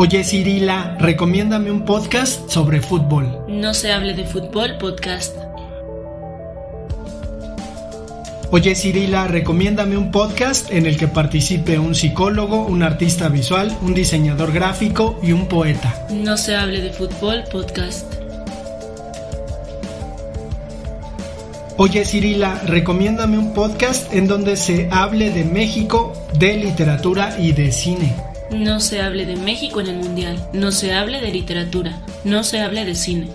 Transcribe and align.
Oye 0.00 0.22
Cirila, 0.22 0.96
recomiéndame 1.00 1.72
un 1.72 1.84
podcast 1.84 2.48
sobre 2.48 2.80
fútbol. 2.80 3.44
No 3.48 3.74
se 3.74 3.90
hable 3.90 4.14
de 4.14 4.24
fútbol 4.24 4.78
podcast. 4.78 5.36
Oye 8.52 8.76
Cirila, 8.76 9.26
recomiéndame 9.26 9.96
un 9.96 10.12
podcast 10.12 10.70
en 10.70 10.86
el 10.86 10.96
que 10.96 11.08
participe 11.08 11.80
un 11.80 11.96
psicólogo, 11.96 12.64
un 12.64 12.84
artista 12.84 13.28
visual, 13.28 13.76
un 13.82 13.92
diseñador 13.92 14.52
gráfico 14.52 15.18
y 15.20 15.32
un 15.32 15.48
poeta. 15.48 16.06
No 16.10 16.36
se 16.36 16.54
hable 16.54 16.80
de 16.80 16.92
fútbol 16.92 17.42
podcast. 17.50 18.06
Oye 21.76 22.04
Cirila, 22.04 22.62
recomiéndame 22.66 23.36
un 23.36 23.52
podcast 23.52 24.14
en 24.14 24.28
donde 24.28 24.56
se 24.56 24.88
hable 24.92 25.32
de 25.32 25.44
México, 25.44 26.12
de 26.38 26.56
literatura 26.56 27.36
y 27.40 27.50
de 27.50 27.72
cine. 27.72 28.27
No 28.50 28.80
se 28.80 29.02
hable 29.02 29.26
de 29.26 29.36
México 29.36 29.80
en 29.80 29.88
el 29.88 29.96
Mundial, 29.96 30.48
no 30.54 30.72
se 30.72 30.94
hable 30.94 31.20
de 31.20 31.30
literatura, 31.30 32.02
no 32.24 32.42
se 32.42 32.60
hable 32.60 32.86
de 32.86 32.94
cine. 32.94 33.30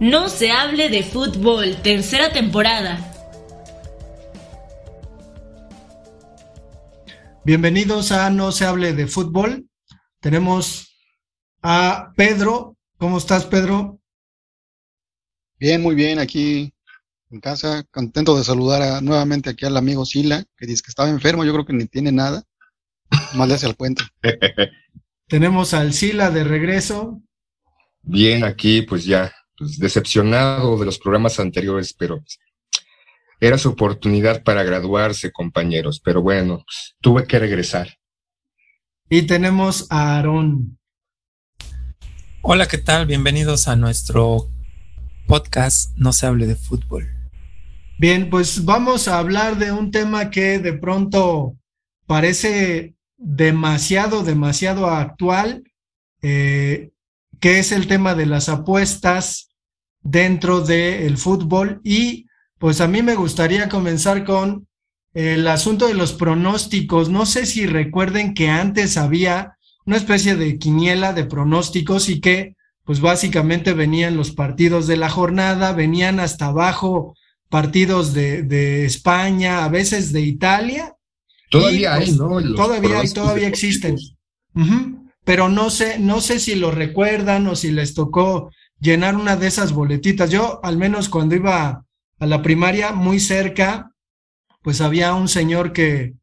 No 0.00 0.28
se 0.28 0.50
hable 0.50 0.88
de 0.88 1.04
fútbol, 1.04 1.76
tercera 1.76 2.32
temporada. 2.32 2.98
Bienvenidos 7.44 8.10
a 8.10 8.30
No 8.30 8.50
se 8.50 8.64
hable 8.64 8.94
de 8.94 9.06
fútbol. 9.06 9.68
Tenemos 10.18 10.92
a 11.62 12.10
Pedro. 12.16 12.76
¿Cómo 12.98 13.18
estás, 13.18 13.46
Pedro? 13.46 14.00
Bien, 15.60 15.80
muy 15.80 15.94
bien, 15.94 16.18
aquí 16.18 16.74
en 17.30 17.40
casa, 17.40 17.84
contento 17.92 18.36
de 18.36 18.42
saludar 18.42 19.02
nuevamente 19.02 19.50
aquí 19.50 19.64
al 19.66 19.76
amigo 19.76 20.04
Sila, 20.04 20.44
que 20.56 20.66
dice 20.66 20.82
que 20.82 20.90
estaba 20.90 21.08
enfermo, 21.08 21.44
yo 21.44 21.52
creo 21.52 21.64
que 21.64 21.72
ni 21.72 21.86
tiene 21.86 22.10
nada. 22.10 22.42
Más 23.34 23.48
le 23.48 23.54
hace 23.54 23.66
al 23.66 23.76
cuento. 23.76 24.04
Tenemos 25.28 25.74
al 25.74 25.92
Sila 25.92 26.30
de 26.30 26.44
regreso. 26.44 27.22
Bien, 28.02 28.44
aquí 28.44 28.82
pues 28.82 29.04
ya 29.04 29.34
pues, 29.56 29.78
decepcionado 29.78 30.78
de 30.78 30.84
los 30.84 30.98
programas 30.98 31.40
anteriores, 31.40 31.94
pero 31.94 32.22
era 33.40 33.58
su 33.58 33.70
oportunidad 33.70 34.42
para 34.42 34.62
graduarse, 34.62 35.32
compañeros. 35.32 36.00
Pero 36.04 36.22
bueno, 36.22 36.64
pues, 36.64 36.96
tuve 37.00 37.26
que 37.26 37.38
regresar. 37.38 37.88
Y 39.08 39.22
tenemos 39.22 39.86
a 39.90 40.16
Aarón. 40.16 40.78
Hola, 42.42 42.66
¿qué 42.66 42.78
tal? 42.78 43.06
Bienvenidos 43.06 43.68
a 43.68 43.76
nuestro 43.76 44.50
podcast 45.26 45.96
No 45.96 46.12
se 46.12 46.26
hable 46.26 46.46
de 46.46 46.56
fútbol. 46.56 47.08
Bien, 47.98 48.28
pues 48.28 48.64
vamos 48.64 49.08
a 49.08 49.18
hablar 49.18 49.56
de 49.56 49.72
un 49.72 49.90
tema 49.90 50.30
que 50.30 50.58
de 50.58 50.72
pronto 50.72 51.56
parece 52.06 52.96
demasiado, 53.24 54.22
demasiado 54.22 54.86
actual, 54.90 55.64
eh, 56.20 56.90
que 57.40 57.58
es 57.58 57.72
el 57.72 57.86
tema 57.86 58.14
de 58.14 58.26
las 58.26 58.50
apuestas 58.50 59.48
dentro 60.02 60.60
del 60.60 61.16
fútbol. 61.16 61.80
Y 61.82 62.26
pues 62.58 62.80
a 62.80 62.86
mí 62.86 63.02
me 63.02 63.14
gustaría 63.14 63.68
comenzar 63.68 64.24
con 64.24 64.68
el 65.14 65.48
asunto 65.48 65.88
de 65.88 65.94
los 65.94 66.12
pronósticos. 66.12 67.08
No 67.08 67.24
sé 67.24 67.46
si 67.46 67.66
recuerden 67.66 68.34
que 68.34 68.50
antes 68.50 68.98
había 68.98 69.56
una 69.86 69.96
especie 69.96 70.36
de 70.36 70.58
quiniela 70.58 71.14
de 71.14 71.24
pronósticos 71.24 72.08
y 72.08 72.20
que 72.20 72.54
pues 72.84 73.00
básicamente 73.00 73.72
venían 73.72 74.18
los 74.18 74.32
partidos 74.32 74.86
de 74.86 74.98
la 74.98 75.08
jornada, 75.08 75.72
venían 75.72 76.20
hasta 76.20 76.46
abajo 76.46 77.16
partidos 77.48 78.12
de, 78.12 78.42
de 78.42 78.84
España, 78.84 79.64
a 79.64 79.68
veces 79.68 80.12
de 80.12 80.20
Italia, 80.20 80.94
Todavía 81.50 81.94
hay, 81.94 82.12
¿no? 82.12 82.40
todavía 82.54 83.00
hay, 83.00 83.08
todavía 83.10 83.48
existen. 83.48 83.96
Pero 85.24 85.48
no 85.48 85.70
sé, 85.70 85.98
no 85.98 86.20
sé 86.20 86.38
si 86.38 86.54
lo 86.54 86.70
recuerdan 86.70 87.46
o 87.46 87.56
si 87.56 87.70
les 87.70 87.94
tocó 87.94 88.50
llenar 88.80 89.16
una 89.16 89.36
de 89.36 89.46
esas 89.46 89.72
boletitas. 89.72 90.30
Yo, 90.30 90.60
al 90.62 90.76
menos 90.76 91.08
cuando 91.08 91.34
iba 91.34 91.84
a 92.18 92.26
la 92.26 92.42
primaria, 92.42 92.92
muy 92.92 93.20
cerca, 93.20 93.90
pues 94.62 94.80
había 94.80 95.14
un 95.14 95.28
señor 95.28 95.72
que, 95.72 96.14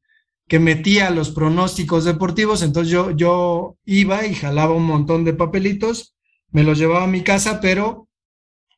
que 0.48 0.60
metía 0.60 1.10
los 1.10 1.32
pronósticos 1.32 2.06
deportivos, 2.06 2.62
entonces 2.62 2.92
yo, 2.92 3.12
yo 3.12 3.78
iba 3.86 4.26
y 4.26 4.36
jalaba 4.36 4.74
un 4.74 4.86
montón 4.86 5.24
de 5.24 5.34
papelitos, 5.34 6.16
me 6.52 6.64
los 6.64 6.78
llevaba 6.78 7.06
a 7.06 7.08
mi 7.08 7.24
casa, 7.24 7.62
pero 7.62 8.08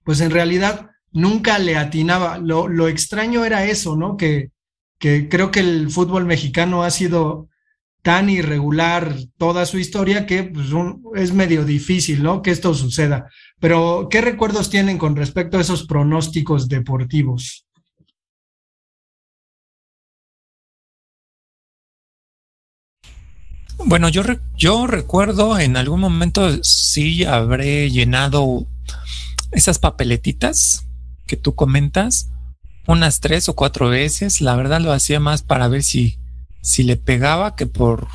pues 0.04 0.22
en 0.22 0.32
realidad 0.32 0.92
nunca 1.12 1.60
le 1.60 1.76
atinaba. 1.76 2.38
Lo, 2.38 2.68
lo 2.68 2.88
extraño 2.88 3.44
era 3.44 3.66
eso, 3.66 3.96
¿no? 3.96 4.18
Que, 4.18 4.53
que 5.04 5.28
creo 5.28 5.52
que 5.52 5.60
el 5.60 5.90
fútbol 5.90 6.24
mexicano 6.24 6.84
ha 6.84 6.90
sido 6.90 7.50
tan 8.04 8.30
irregular 8.30 9.14
toda 9.38 9.66
su 9.66 9.78
historia 9.78 10.26
que 10.26 10.44
pues, 10.44 10.68
es 11.16 11.34
medio 11.34 11.66
difícil, 11.66 12.24
¿no? 12.24 12.42
Que 12.42 12.52
esto 12.52 12.74
suceda. 12.74 13.28
Pero, 13.60 14.08
¿qué 14.10 14.22
recuerdos 14.22 14.70
tienen 14.70 14.98
con 14.98 15.18
respecto 15.18 15.58
a 15.58 15.62
esos 15.62 15.86
pronósticos 15.88 16.70
deportivos? 16.70 17.66
Bueno, 23.84 24.08
yo, 24.08 24.24
yo 24.56 24.88
recuerdo 24.88 25.60
en 25.60 25.76
algún 25.76 26.00
momento 26.00 26.64
sí 26.64 27.26
habré 27.26 27.92
llenado 27.92 28.68
esas 29.52 29.80
papeletitas 29.80 30.88
que 31.28 31.36
tú 31.36 31.56
comentas 31.56 32.30
unas 32.88 33.20
tres 33.20 33.50
o 33.50 33.56
cuatro 33.56 33.90
veces. 33.90 34.42
La 34.42 34.56
verdad 34.56 34.82
lo 34.82 34.92
hacía 34.92 35.20
más 35.20 35.42
para 35.42 35.68
ver 35.68 35.84
si, 35.84 36.18
si 36.62 36.84
le 36.84 36.98
pegaba 36.98 37.56
que 37.56 37.66
por 37.66 38.08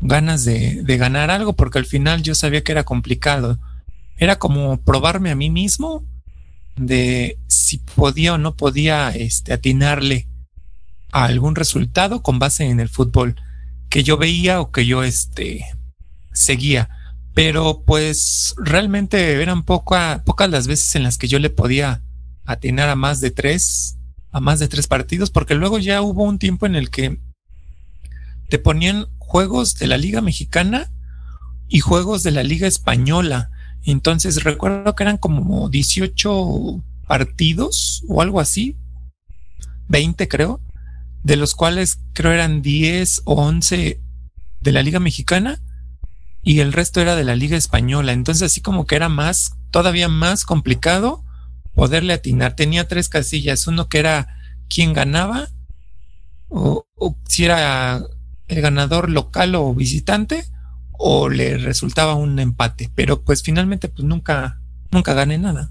ganas 0.00 0.44
de, 0.44 0.82
de 0.82 0.96
ganar 0.96 1.30
algo, 1.30 1.54
porque 1.54 1.78
al 1.78 1.86
final 1.86 2.22
yo 2.22 2.34
sabía 2.34 2.62
que 2.62 2.72
era 2.72 2.84
complicado. 2.84 3.58
Era 4.16 4.38
como 4.38 4.78
probarme 4.78 5.30
a 5.30 5.36
mí 5.36 5.50
mismo 5.50 6.04
de 6.76 7.38
si 7.46 7.78
podía 7.78 8.34
o 8.34 8.38
no 8.38 8.56
podía 8.56 9.10
este, 9.10 9.52
atinarle 9.52 10.28
a 11.12 11.24
algún 11.24 11.54
resultado 11.54 12.22
con 12.22 12.38
base 12.38 12.64
en 12.64 12.80
el 12.80 12.88
fútbol 12.88 13.36
que 13.88 14.02
yo 14.02 14.16
veía 14.16 14.60
o 14.60 14.70
que 14.70 14.86
yo 14.86 15.02
este, 15.02 15.64
seguía. 16.32 16.88
Pero 17.34 17.82
pues 17.86 18.54
realmente 18.58 19.40
eran 19.40 19.62
poca, 19.64 20.22
pocas 20.24 20.50
las 20.50 20.66
veces 20.66 20.94
en 20.96 21.04
las 21.04 21.18
que 21.18 21.28
yo 21.28 21.38
le 21.38 21.50
podía 21.50 22.02
atinar 22.48 22.88
a 22.88 22.96
más 22.96 23.20
de 23.20 23.30
tres, 23.30 23.98
a 24.32 24.40
más 24.40 24.58
de 24.58 24.68
tres 24.68 24.86
partidos, 24.86 25.30
porque 25.30 25.54
luego 25.54 25.78
ya 25.78 26.00
hubo 26.00 26.24
un 26.24 26.38
tiempo 26.38 26.64
en 26.64 26.76
el 26.76 26.88
que 26.88 27.18
te 28.48 28.58
ponían 28.58 29.06
juegos 29.18 29.74
de 29.74 29.86
la 29.86 29.98
Liga 29.98 30.22
Mexicana 30.22 30.90
y 31.68 31.80
juegos 31.80 32.22
de 32.22 32.30
la 32.30 32.42
Liga 32.42 32.66
Española. 32.66 33.50
Entonces 33.84 34.44
recuerdo 34.44 34.96
que 34.96 35.04
eran 35.04 35.18
como 35.18 35.68
18 35.68 36.82
partidos 37.06 38.02
o 38.08 38.22
algo 38.22 38.40
así, 38.40 38.76
20 39.88 40.26
creo, 40.26 40.62
de 41.22 41.36
los 41.36 41.54
cuales 41.54 41.98
creo 42.14 42.32
eran 42.32 42.62
10 42.62 43.22
o 43.26 43.34
11 43.34 44.00
de 44.62 44.72
la 44.72 44.82
Liga 44.82 45.00
Mexicana 45.00 45.60
y 46.42 46.60
el 46.60 46.72
resto 46.72 47.02
era 47.02 47.14
de 47.14 47.24
la 47.24 47.36
Liga 47.36 47.58
Española. 47.58 48.12
Entonces 48.12 48.44
así 48.44 48.62
como 48.62 48.86
que 48.86 48.96
era 48.96 49.10
más, 49.10 49.52
todavía 49.70 50.08
más 50.08 50.46
complicado 50.46 51.27
poderle 51.78 52.12
atinar. 52.12 52.56
Tenía 52.56 52.88
tres 52.88 53.08
casillas, 53.08 53.68
uno 53.68 53.88
que 53.88 54.00
era 54.00 54.36
quién 54.68 54.92
ganaba, 54.92 55.48
o, 56.48 56.84
si 57.28 57.44
era 57.44 58.02
el 58.48 58.60
ganador 58.60 59.08
local 59.08 59.54
o 59.54 59.72
visitante, 59.74 60.44
o 60.90 61.28
le 61.28 61.56
resultaba 61.56 62.16
un 62.16 62.36
empate. 62.40 62.90
Pero 62.96 63.22
pues 63.22 63.44
finalmente 63.44 63.88
pues 63.88 64.02
nunca, 64.02 64.60
nunca 64.90 65.14
gané 65.14 65.38
nada. 65.38 65.70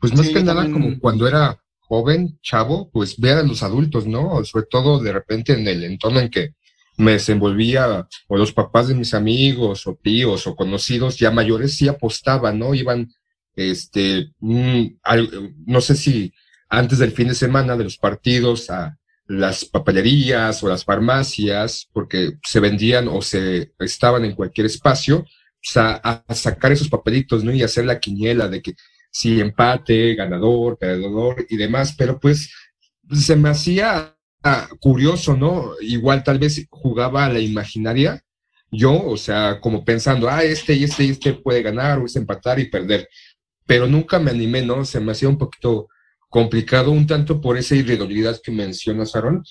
Pues 0.00 0.16
más 0.16 0.30
que 0.30 0.42
nada 0.42 0.70
como 0.70 0.98
cuando 0.98 1.28
era 1.28 1.60
joven, 1.80 2.38
chavo, 2.40 2.88
pues 2.90 3.18
ver 3.18 3.36
a 3.36 3.42
los 3.42 3.62
adultos, 3.62 4.06
¿no? 4.06 4.42
Sobre 4.46 4.64
todo 4.70 4.98
de 4.98 5.12
repente 5.12 5.52
en 5.52 5.68
el 5.68 5.84
entorno 5.84 6.20
en 6.20 6.30
que 6.30 6.54
me 6.96 7.12
desenvolvía, 7.12 8.06
o 8.28 8.36
los 8.36 8.52
papás 8.52 8.88
de 8.88 8.94
mis 8.94 9.14
amigos, 9.14 9.86
o 9.86 9.98
tíos, 10.00 10.46
o 10.46 10.54
conocidos 10.54 11.16
ya 11.16 11.30
mayores, 11.30 11.76
sí 11.76 11.88
apostaban, 11.88 12.58
¿no? 12.58 12.74
Iban, 12.74 13.12
este, 13.56 14.30
mm, 14.40 14.86
no 15.66 15.80
sé 15.80 15.96
si 15.96 16.32
antes 16.68 16.98
del 16.98 17.12
fin 17.12 17.28
de 17.28 17.34
semana 17.34 17.76
de 17.76 17.84
los 17.84 17.98
partidos 17.98 18.70
a 18.70 18.96
las 19.26 19.64
papelerías 19.64 20.62
o 20.62 20.68
las 20.68 20.84
farmacias, 20.84 21.88
porque 21.92 22.32
se 22.42 22.60
vendían 22.60 23.08
o 23.08 23.22
se 23.22 23.72
estaban 23.78 24.24
en 24.24 24.34
cualquier 24.34 24.66
espacio, 24.66 25.18
o 25.18 25.26
sea, 25.66 25.94
a 25.94 26.34
sacar 26.34 26.72
esos 26.72 26.88
papelitos, 26.88 27.42
¿no? 27.42 27.52
Y 27.52 27.62
hacer 27.62 27.86
la 27.86 27.98
quiniela 27.98 28.48
de 28.48 28.60
que 28.60 28.74
si 29.10 29.40
empate, 29.40 30.14
ganador, 30.14 30.76
perdedor 30.76 31.46
y 31.48 31.56
demás, 31.56 31.94
pero 31.96 32.18
pues 32.18 32.52
se 33.12 33.36
me 33.36 33.48
hacía 33.48 34.13
curioso, 34.80 35.36
¿no? 35.36 35.72
Igual 35.80 36.22
tal 36.22 36.38
vez 36.38 36.66
jugaba 36.70 37.24
a 37.24 37.32
la 37.32 37.40
imaginaria, 37.40 38.22
yo, 38.70 39.06
o 39.06 39.16
sea, 39.16 39.60
como 39.60 39.84
pensando, 39.84 40.28
ah, 40.28 40.42
este 40.42 40.74
y 40.74 40.84
este 40.84 41.04
y 41.04 41.10
este 41.10 41.32
puede 41.34 41.62
ganar 41.62 41.98
o 41.98 42.06
es 42.06 42.16
empatar 42.16 42.58
y 42.58 42.68
perder, 42.68 43.08
pero 43.66 43.86
nunca 43.86 44.18
me 44.18 44.30
animé, 44.30 44.62
¿no? 44.62 44.84
Se 44.84 45.00
me 45.00 45.12
hacía 45.12 45.28
un 45.28 45.38
poquito 45.38 45.88
complicado, 46.28 46.90
un 46.90 47.06
tanto 47.06 47.40
por 47.40 47.56
esa 47.56 47.76
irregularidad 47.76 48.40
que 48.42 48.50
mencionas, 48.50 49.14
Aaron, 49.14 49.44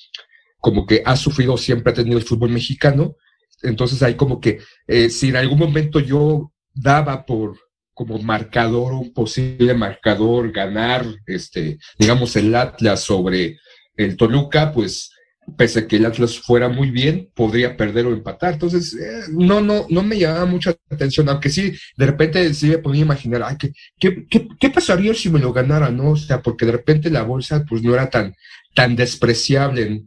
como 0.59 0.85
que 0.85 1.01
ha 1.05 1.15
sufrido, 1.15 1.57
siempre 1.57 1.91
ha 1.91 1.95
tenido 1.95 2.17
el 2.17 2.25
fútbol 2.25 2.49
mexicano. 2.49 3.15
Entonces 3.61 4.03
hay 4.03 4.15
como 4.15 4.41
que 4.41 4.59
eh, 4.87 5.09
si 5.09 5.29
en 5.29 5.37
algún 5.37 5.59
momento 5.59 5.99
yo 5.99 6.51
daba 6.73 7.25
por 7.25 7.57
como 7.93 8.17
marcador, 8.19 8.93
un 8.93 9.13
posible 9.13 9.73
marcador, 9.73 10.51
ganar, 10.51 11.05
este, 11.25 11.77
digamos, 11.97 12.35
el 12.35 12.53
Atlas 12.55 13.01
sobre 13.01 13.59
el 13.95 14.17
Toluca, 14.17 14.71
pues 14.71 15.11
pese 15.57 15.79
a 15.79 15.87
que 15.87 15.97
el 15.97 16.05
Atlas 16.05 16.39
fuera 16.39 16.69
muy 16.69 16.89
bien, 16.89 17.29
podría 17.33 17.75
perder 17.75 18.05
o 18.05 18.13
empatar. 18.13 18.53
Entonces, 18.53 18.93
eh, 18.93 19.23
no, 19.31 19.61
no, 19.61 19.85
no 19.89 20.03
me 20.03 20.17
llamaba 20.17 20.45
mucha 20.45 20.75
atención, 20.89 21.29
aunque 21.29 21.49
sí, 21.49 21.73
de 21.97 22.05
repente 22.05 22.53
sí 22.53 22.67
me 22.69 22.77
ponía 22.77 23.01
a 23.01 23.05
imaginar, 23.05 23.43
ay, 23.43 23.57
¿qué, 23.57 23.73
qué, 23.99 24.47
qué, 24.59 24.69
pasaría 24.69 25.13
si 25.13 25.29
me 25.29 25.39
lo 25.39 25.53
ganara, 25.53 25.89
no? 25.89 26.11
O 26.11 26.15
sea, 26.15 26.41
porque 26.41 26.65
de 26.65 26.71
repente 26.71 27.09
la 27.09 27.23
bolsa, 27.23 27.65
pues 27.67 27.83
no 27.83 27.93
era 27.93 28.09
tan, 28.09 28.33
tan 28.73 28.95
despreciable 28.95 30.03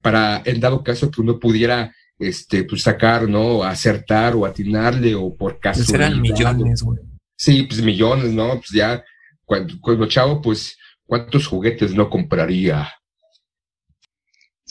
para, 0.00 0.42
en 0.44 0.60
dado 0.60 0.82
caso 0.82 1.10
que 1.10 1.20
uno 1.20 1.38
pudiera, 1.38 1.94
este, 2.18 2.64
pues 2.64 2.82
sacar, 2.82 3.28
¿no? 3.28 3.62
Acertar 3.62 4.34
o 4.34 4.46
atinarle 4.46 5.14
o 5.14 5.34
por 5.36 5.60
caso. 5.60 5.80
Pues 5.80 5.92
eran 5.92 6.20
millones, 6.20 6.82
güey. 6.82 6.98
Sí, 7.36 7.64
pues 7.64 7.82
millones, 7.82 8.32
¿no? 8.32 8.54
Pues 8.54 8.70
ya, 8.70 9.04
cuando, 9.44 9.74
cuando 9.80 10.06
chavo, 10.06 10.40
pues, 10.40 10.78
¿cuántos 11.04 11.46
juguetes 11.46 11.94
no 11.94 12.08
compraría? 12.08 12.88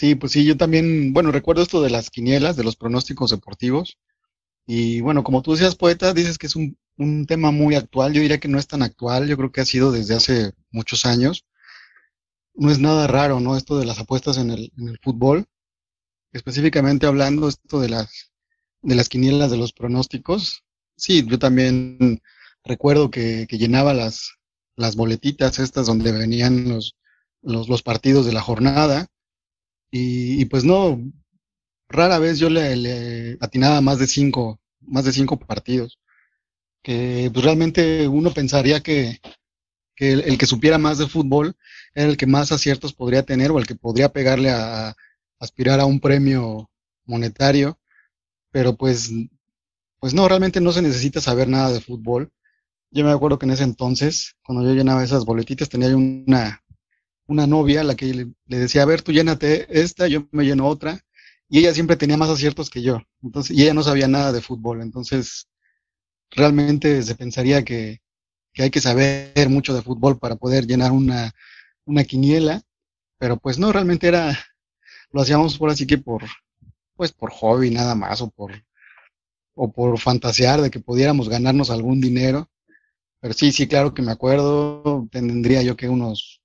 Sí, 0.01 0.15
pues 0.15 0.31
sí, 0.31 0.44
yo 0.45 0.57
también, 0.57 1.13
bueno, 1.13 1.31
recuerdo 1.31 1.62
esto 1.62 1.80
de 1.80 1.92
las 1.92 2.09
quinielas, 2.09 2.56
de 2.56 2.63
los 2.63 2.75
pronósticos 2.75 3.30
deportivos. 3.30 4.00
Y 4.65 5.00
bueno, 5.01 5.24
como 5.24 5.44
tú 5.44 5.51
decías, 5.51 5.75
poeta, 5.75 6.12
dices 6.12 6.39
que 6.39 6.48
es 6.48 6.56
un, 6.56 6.75
un 6.98 7.27
tema 7.27 7.51
muy 7.51 7.75
actual. 7.75 8.12
Yo 8.12 8.19
diría 8.19 8.39
que 8.39 8.48
no 8.48 8.57
es 8.57 8.65
tan 8.65 8.81
actual, 8.81 9.27
yo 9.27 9.38
creo 9.38 9.51
que 9.51 9.62
ha 9.62 9.65
sido 9.65 9.92
desde 9.92 10.15
hace 10.15 10.53
muchos 10.71 11.06
años. 11.06 11.45
No 12.56 12.71
es 12.71 12.80
nada 12.80 13.06
raro, 13.06 13.39
¿no? 13.42 13.56
Esto 13.56 13.77
de 13.77 13.86
las 13.86 14.00
apuestas 14.00 14.39
en 14.39 14.50
el, 14.50 14.74
en 14.75 14.89
el 14.89 14.98
fútbol. 15.03 15.45
Específicamente 16.33 17.06
hablando 17.06 17.47
esto 17.47 17.80
de 17.80 17.89
las, 17.89 18.31
de 18.81 18.95
las 18.95 19.07
quinielas 19.07 19.51
de 19.51 19.57
los 19.57 19.71
pronósticos. 19.71 20.63
Sí, 20.95 21.24
yo 21.27 21.38
también 21.38 22.24
recuerdo 22.63 23.12
que, 23.12 23.45
que 23.47 23.59
llenaba 23.59 23.94
las, 23.94 24.31
las 24.75 24.95
boletitas 24.95 25.59
estas 25.59 25.86
donde 25.86 26.12
venían 26.12 26.69
los, 26.69 26.97
los, 27.44 27.69
los 27.69 27.83
partidos 27.83 28.25
de 28.25 28.33
la 28.33 28.42
jornada 28.42 29.11
y, 29.92 30.46
pues 30.46 30.64
no, 30.64 31.00
rara 31.90 32.18
vez 32.18 32.40
yo 32.40 32.50
le, 32.50 33.38
atinaba 33.42 33.82
más 33.82 34.00
de 34.00 34.08
cinco, 34.08 34.60
más 34.80 35.06
de 35.06 35.12
cinco 35.12 35.38
partidos. 35.38 36.00
Que 36.82 37.30
pues 37.34 37.46
realmente 37.46 38.08
uno 38.08 38.34
pensaría 38.34 38.82
que, 38.82 39.20
que 39.96 40.14
el, 40.14 40.38
que 40.38 40.48
supiera 40.48 40.78
más 40.78 40.98
de 40.98 41.08
fútbol 41.08 41.56
era 41.94 42.10
el 42.10 42.18
que 42.18 42.26
más 42.26 42.52
aciertos 42.52 42.94
podría 42.94 43.24
tener 43.24 43.52
o 43.52 43.60
el 43.60 43.68
que 43.68 43.76
podría 43.76 44.10
pegarle 44.10 44.50
a, 44.50 44.96
aspirar 45.40 45.80
a 45.80 45.86
un 45.86 46.00
premio 46.00 46.72
monetario. 47.06 47.78
Pero 48.52 48.76
pues, 48.78 49.12
pues 50.00 50.14
no, 50.14 50.28
realmente 50.28 50.62
no 50.62 50.72
se 50.72 50.82
necesita 50.82 51.20
saber 51.22 51.50
nada 51.50 51.72
de 51.72 51.82
fútbol. 51.82 52.32
Yo 52.92 53.04
me 53.06 53.12
acuerdo 53.12 53.40
que 53.40 53.46
en 53.46 53.52
ese 53.52 53.64
entonces, 53.64 54.36
cuando 54.44 54.66
yo 54.66 54.74
llenaba 54.74 55.04
esas 55.04 55.26
boletitas, 55.26 55.70
tenía 55.70 55.96
una, 55.96 56.62
una 57.31 57.48
novia 57.48 57.81
a 57.81 57.83
la 57.83 57.95
que 57.95 58.13
le, 58.13 58.33
decía, 58.45 58.83
a 58.83 58.86
ver, 58.86 59.01
tú 59.01 59.12
llénate 59.12 59.68
esta, 59.69 60.07
yo 60.07 60.28
me 60.31 60.44
lleno 60.44 60.68
otra, 60.68 61.00
y 61.50 61.60
ella 61.60 61.74
siempre 61.74 61.95
tenía 61.95 62.18
más 62.18 62.30
aciertos 62.30 62.69
que 62.69 62.81
yo, 62.81 63.01
entonces, 63.24 63.57
y 63.57 63.63
ella 63.63 63.74
no 63.74 63.83
sabía 63.83 64.07
nada 64.07 64.31
de 64.31 64.42
fútbol, 64.42 64.81
entonces 64.81 65.48
realmente 66.30 67.01
se 67.04 67.16
pensaría 67.16 67.63
que, 67.63 68.01
que 68.54 68.63
hay 68.63 68.69
que 68.69 68.81
saber 68.81 69.50
mucho 69.50 69.74
de 69.74 69.81
fútbol 69.81 70.19
para 70.19 70.36
poder 70.36 70.68
llenar 70.68 70.92
una, 70.92 71.31
una 71.86 72.04
quiniela, 72.04 72.62
pero 73.18 73.38
pues 73.38 73.57
no, 73.57 73.72
realmente 73.72 74.07
era, 74.07 74.38
lo 75.12 75.22
hacíamos 75.22 75.57
por 75.57 75.69
así 75.69 75.88
que 75.88 75.98
por, 75.98 76.24
pues 76.95 77.12
por 77.13 77.31
hobby 77.31 77.69
nada 77.69 77.95
más, 77.95 78.22
o 78.22 78.30
por, 78.30 78.51
o 79.56 79.72
por 79.72 79.98
fantasear 80.00 80.62
de 80.62 80.69
que 80.69 80.80
pudiéramos 80.80 81.30
ganarnos 81.30 81.69
algún 81.69 82.01
dinero. 82.01 82.50
Pero 83.19 83.33
sí, 83.33 83.51
sí, 83.51 83.68
claro 83.68 83.94
que 83.94 84.01
me 84.01 84.12
acuerdo, 84.12 85.07
tendría 85.12 85.62
yo 85.62 85.75
que 85.75 85.88
unos 85.89 86.41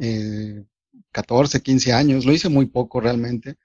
eh, 0.00 0.64
14, 1.12 1.62
15 1.62 1.92
años, 1.92 2.24
lo 2.24 2.32
hice 2.32 2.48
muy 2.48 2.66
poco 2.66 3.00
realmente, 3.00 3.56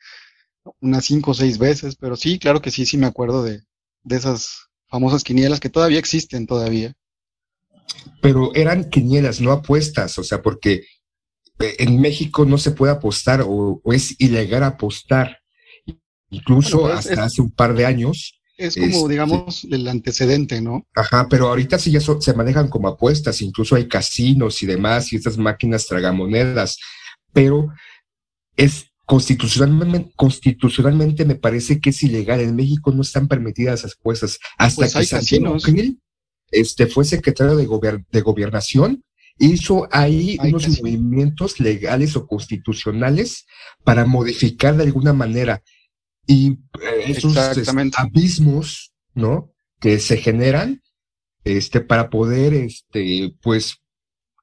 unas 0.81 1.06
5 1.06 1.31
o 1.31 1.33
6 1.33 1.57
veces, 1.57 1.95
pero 1.95 2.15
sí, 2.15 2.39
claro 2.39 2.62
que 2.62 2.71
sí, 2.71 2.85
sí 2.85 2.97
me 2.97 3.07
acuerdo 3.07 3.44
de, 3.44 3.62
de 4.03 4.15
esas 4.15 4.69
famosas 4.88 5.23
quinielas 5.23 5.59
que 5.59 5.69
todavía 5.69 6.00
existen 6.00 6.47
todavía. 6.47 6.94
Pero 8.21 8.53
eran 8.56 8.89
quinielas, 8.89 9.41
no 9.41 9.51
apuestas, 9.51 10.17
o 10.17 10.23
sea, 10.23 10.41
porque 10.41 10.85
eh, 11.59 11.75
en 11.79 12.01
México 12.01 12.45
no 12.45 12.57
se 12.57 12.71
puede 12.71 12.94
apostar 12.94 13.44
o, 13.45 13.81
es 13.85 14.15
ilegal 14.19 14.63
apostar. 14.63 15.39
Incluso 16.29 16.81
pues, 16.81 16.95
hasta 16.95 17.23
hace 17.23 17.41
un 17.41 17.51
par 17.51 17.75
de 17.75 17.85
años 17.85 18.35
es 18.57 18.75
como, 18.75 18.88
este, 18.88 19.10
digamos, 19.10 19.68
el 19.69 19.88
antecedente, 19.88 20.62
¿no? 20.62 20.86
Ajá, 20.96 21.28
pero 21.30 21.48
ahorita 21.48 21.78
sí 21.78 21.92
ya 21.92 22.00
se 22.00 22.34
manejan 22.34 22.69
como 22.69 22.88
apuestas, 22.88 23.42
incluso 23.42 23.75
hay 23.75 23.88
casinos 23.88 24.62
y 24.63 24.66
demás, 24.66 25.12
y 25.12 25.18
estas 25.18 25.38
máquinas 25.38 25.88
tragamonedas, 25.88 26.78
pero 27.34 27.74
es 28.56 28.92
constitucionalmente, 29.06 30.12
constitucionalmente 30.16 31.25
me 31.25 31.36
parece 31.36 31.80
que 31.80 31.92
es 31.92 32.02
ilegal. 32.04 32.40
En 32.40 32.56
México 32.56 32.92
no 32.92 33.02
están 33.02 33.28
permitidas 33.28 33.81
esas 33.81 33.98
apuestas. 34.00 34.40
Hasta 34.58 34.81
pues 34.81 34.94
que 34.96 35.06
Santiago 35.06 35.58
este, 36.51 36.88
fue 36.88 37.06
secretario 37.06 37.56
de, 37.56 38.04
de 38.12 38.22
gobernación, 38.22 39.04
hizo 39.38 39.88
ahí 39.92 40.38
unos 40.42 40.81
movimientos 40.81 41.60
legales 41.60 42.16
o 42.16 42.25
constitucionales 42.25 43.46
para 43.84 44.06
modificar 44.06 44.78
de 44.78 44.84
alguna 44.84 45.13
manera 45.13 45.62
y 46.27 46.54
eh, 46.81 47.04
esos 47.07 47.36
este, 47.36 47.92
abismos, 47.98 48.94
¿no? 49.13 49.54
Que 49.80 50.00
se 50.00 50.18
generan, 50.18 50.81
este, 51.44 51.81
para 51.81 52.10
poder, 52.10 52.54
este, 52.54 53.36
pues, 53.42 53.77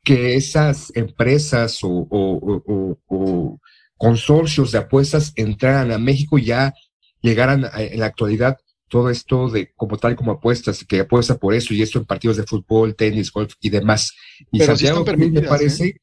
que 0.04 0.34
esas 0.34 0.92
empresas 0.94 1.78
o, 1.82 2.08
o, 2.10 3.58
consorcios 3.96 4.72
de 4.72 4.78
apuestas 4.78 5.32
entraran 5.36 5.92
a 5.92 5.98
México 5.98 6.38
y 6.38 6.46
ya 6.46 6.74
llegaran 7.20 7.64
en 7.76 8.00
la 8.00 8.06
actualidad 8.06 8.58
todo 8.88 9.08
esto 9.08 9.48
de 9.48 9.72
como 9.74 9.96
tal 9.96 10.16
como 10.16 10.32
apuestas, 10.32 10.84
que 10.84 11.00
apuesta 11.00 11.38
por 11.38 11.54
eso 11.54 11.72
y 11.72 11.80
esto 11.80 11.98
en 11.98 12.04
partidos 12.04 12.36
de 12.36 12.42
fútbol, 12.42 12.94
tenis, 12.94 13.32
golf 13.32 13.54
y 13.60 13.70
demás. 13.70 14.12
Y 14.50 14.58
Pero 14.58 14.76
Santiago 14.76 15.04
me 15.16 15.42
parece 15.42 15.86
¿eh? 15.86 15.96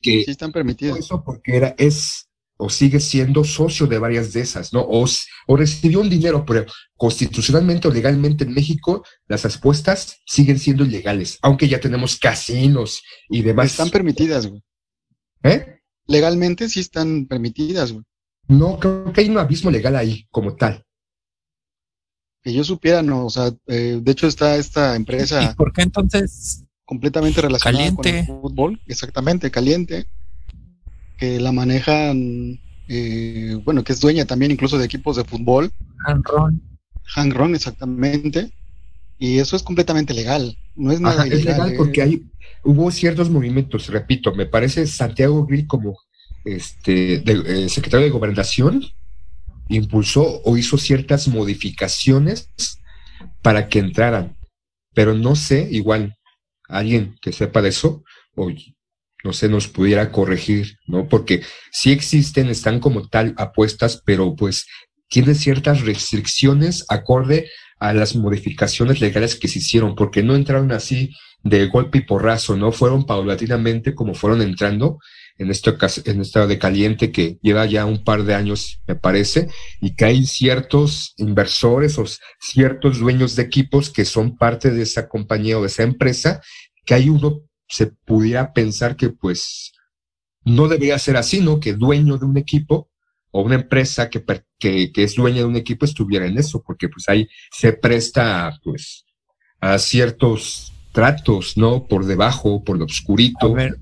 que 0.00 0.22
sí 0.22 0.30
están 0.30 0.52
permitidos. 0.52 0.98
Eso 0.98 1.24
porque 1.24 1.56
era, 1.56 1.74
es 1.76 2.25
o 2.58 2.70
sigue 2.70 3.00
siendo 3.00 3.44
socio 3.44 3.86
de 3.86 3.98
varias 3.98 4.32
de 4.32 4.40
esas, 4.40 4.72
¿no? 4.72 4.80
O, 4.80 5.06
o, 5.46 5.56
recibió 5.56 6.00
un 6.00 6.08
dinero, 6.08 6.44
pero 6.46 6.64
constitucionalmente 6.96 7.88
o 7.88 7.90
legalmente 7.90 8.44
en 8.44 8.54
México 8.54 9.04
las 9.28 9.44
apuestas 9.44 10.20
siguen 10.24 10.58
siendo 10.58 10.84
ilegales, 10.84 11.38
aunque 11.42 11.68
ya 11.68 11.80
tenemos 11.80 12.16
casinos 12.16 13.02
y 13.28 13.42
demás. 13.42 13.66
Están 13.72 13.90
permitidas, 13.90 14.46
güey. 14.46 14.62
¿Eh? 15.42 15.80
Legalmente 16.06 16.68
sí 16.68 16.80
están 16.80 17.26
permitidas, 17.26 17.92
güey. 17.92 18.04
No, 18.48 18.78
creo 18.78 19.12
que 19.12 19.22
hay 19.22 19.28
un 19.28 19.38
abismo 19.38 19.70
legal 19.70 19.96
ahí, 19.96 20.26
como 20.30 20.54
tal. 20.54 20.84
Que 22.42 22.52
yo 22.52 22.62
supiera, 22.62 23.02
no, 23.02 23.26
o 23.26 23.30
sea, 23.30 23.52
eh, 23.66 23.98
de 24.00 24.12
hecho 24.12 24.28
está 24.28 24.56
esta 24.56 24.94
empresa. 24.94 25.42
¿Y 25.42 25.54
por 25.56 25.72
qué 25.72 25.82
entonces? 25.82 26.64
Completamente 26.84 27.40
relacionada 27.40 27.92
con 27.92 28.06
el 28.06 28.24
fútbol, 28.24 28.80
exactamente, 28.86 29.50
caliente 29.50 30.06
que 31.16 31.40
la 31.40 31.52
manejan, 31.52 32.60
eh, 32.88 33.58
bueno, 33.64 33.84
que 33.84 33.92
es 33.92 34.00
dueña 34.00 34.24
también 34.24 34.52
incluso 34.52 34.78
de 34.78 34.84
equipos 34.84 35.16
de 35.16 35.24
fútbol. 35.24 35.70
Hanron. 36.06 36.62
Hanron, 37.14 37.54
exactamente. 37.54 38.52
Y 39.18 39.38
eso 39.38 39.56
es 39.56 39.62
completamente 39.62 40.12
legal. 40.14 40.56
No 40.74 40.92
es 40.92 41.00
nada 41.00 41.26
Es 41.26 41.44
legal 41.44 41.74
porque 41.76 42.02
hay, 42.02 42.22
hubo 42.64 42.90
ciertos 42.90 43.30
movimientos, 43.30 43.88
repito, 43.88 44.34
me 44.34 44.46
parece 44.46 44.86
Santiago 44.86 45.46
Grill 45.46 45.66
como 45.66 45.96
este 46.44 47.18
de, 47.18 47.64
eh, 47.64 47.68
secretario 47.68 48.06
de 48.06 48.12
gobernación 48.12 48.84
impulsó 49.68 50.42
o 50.44 50.56
hizo 50.56 50.78
ciertas 50.78 51.28
modificaciones 51.28 52.50
para 53.42 53.68
que 53.68 53.78
entraran. 53.78 54.36
Pero 54.94 55.14
no 55.14 55.34
sé, 55.34 55.68
igual, 55.70 56.16
alguien 56.68 57.16
que 57.20 57.32
sepa 57.32 57.62
de 57.62 57.70
eso, 57.70 58.04
o 58.34 58.50
no 59.26 59.32
se 59.32 59.48
nos 59.48 59.66
pudiera 59.66 60.12
corregir, 60.12 60.78
¿no? 60.86 61.08
Porque 61.08 61.42
sí 61.72 61.90
existen, 61.90 62.48
están 62.48 62.78
como 62.78 63.08
tal 63.08 63.34
apuestas, 63.36 64.00
pero 64.06 64.36
pues 64.36 64.66
tiene 65.08 65.34
ciertas 65.34 65.80
restricciones 65.80 66.84
acorde 66.88 67.50
a 67.80 67.92
las 67.92 68.14
modificaciones 68.14 69.00
legales 69.00 69.34
que 69.34 69.48
se 69.48 69.58
hicieron, 69.58 69.96
porque 69.96 70.22
no 70.22 70.36
entraron 70.36 70.70
así 70.70 71.10
de 71.42 71.66
golpe 71.66 71.98
y 71.98 72.02
porrazo, 72.02 72.56
¿no? 72.56 72.70
Fueron 72.70 73.04
paulatinamente 73.04 73.94
como 73.96 74.14
fueron 74.14 74.42
entrando 74.42 74.98
en 75.38 75.50
esta, 75.50 75.76
en 76.04 76.20
esta 76.20 76.46
de 76.46 76.58
caliente 76.58 77.10
que 77.10 77.38
lleva 77.42 77.66
ya 77.66 77.84
un 77.84 78.04
par 78.04 78.22
de 78.22 78.34
años, 78.34 78.80
me 78.86 78.94
parece, 78.94 79.48
y 79.80 79.96
que 79.96 80.04
hay 80.04 80.24
ciertos 80.24 81.14
inversores 81.16 81.98
o 81.98 82.04
ciertos 82.40 83.00
dueños 83.00 83.34
de 83.34 83.42
equipos 83.42 83.90
que 83.90 84.04
son 84.04 84.36
parte 84.36 84.70
de 84.70 84.82
esa 84.82 85.08
compañía 85.08 85.58
o 85.58 85.62
de 85.62 85.66
esa 85.66 85.82
empresa, 85.82 86.40
que 86.84 86.94
hay 86.94 87.08
uno 87.08 87.42
se 87.68 87.86
pudiera 87.86 88.52
pensar 88.52 88.96
que 88.96 89.10
pues 89.10 89.72
no 90.44 90.68
debería 90.68 90.98
ser 90.98 91.16
así, 91.16 91.40
¿no? 91.40 91.60
Que 91.60 91.74
dueño 91.74 92.18
de 92.18 92.24
un 92.24 92.36
equipo 92.36 92.88
o 93.32 93.42
una 93.42 93.56
empresa 93.56 94.08
que, 94.08 94.24
que, 94.58 94.90
es 94.94 95.14
dueña 95.16 95.38
de 95.38 95.44
un 95.44 95.56
equipo 95.56 95.84
estuviera 95.84 96.26
en 96.26 96.38
eso, 96.38 96.62
porque 96.62 96.88
pues 96.88 97.08
ahí 97.08 97.28
se 97.50 97.72
presta 97.72 98.58
pues 98.62 99.04
a 99.60 99.78
ciertos 99.78 100.72
tratos, 100.92 101.56
¿no? 101.56 101.86
Por 101.86 102.06
debajo, 102.06 102.62
por 102.64 102.78
lo 102.78 102.84
oscurito. 102.84 103.48
A 103.48 103.52
ver, 103.52 103.78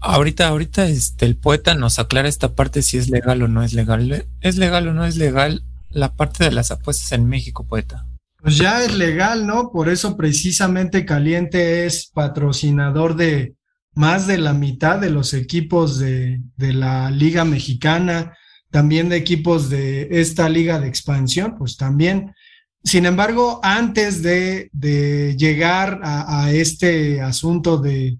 ahorita, 0.00 0.48
ahorita 0.48 0.86
este, 0.86 1.24
el 1.24 1.36
poeta 1.36 1.74
nos 1.74 1.98
aclara 1.98 2.28
esta 2.28 2.54
parte 2.54 2.82
si 2.82 2.98
es 2.98 3.08
legal 3.08 3.42
o 3.42 3.48
no 3.48 3.62
es 3.62 3.72
legal. 3.72 4.26
¿Es 4.40 4.56
legal 4.56 4.88
o 4.88 4.92
no 4.92 5.06
es 5.06 5.16
legal 5.16 5.64
la 5.88 6.14
parte 6.14 6.44
de 6.44 6.50
las 6.50 6.70
apuestas 6.70 7.12
en 7.12 7.28
México, 7.28 7.64
poeta? 7.64 8.06
Pues 8.42 8.56
ya 8.56 8.82
es 8.82 8.92
legal, 8.96 9.46
¿no? 9.46 9.70
Por 9.70 9.88
eso 9.88 10.16
precisamente 10.16 11.06
Caliente 11.06 11.86
es 11.86 12.10
patrocinador 12.12 13.14
de 13.14 13.54
más 13.94 14.26
de 14.26 14.36
la 14.36 14.52
mitad 14.52 14.98
de 14.98 15.10
los 15.10 15.32
equipos 15.32 16.00
de, 16.00 16.40
de 16.56 16.72
la 16.72 17.12
Liga 17.12 17.44
Mexicana, 17.44 18.36
también 18.72 19.08
de 19.08 19.16
equipos 19.16 19.70
de 19.70 20.08
esta 20.10 20.48
liga 20.48 20.80
de 20.80 20.88
expansión, 20.88 21.54
pues 21.56 21.76
también. 21.76 22.34
Sin 22.82 23.06
embargo, 23.06 23.60
antes 23.62 24.22
de, 24.22 24.70
de 24.72 25.36
llegar 25.36 26.00
a, 26.02 26.50
este 26.50 27.20
asunto 27.20 27.78
de, 27.78 28.18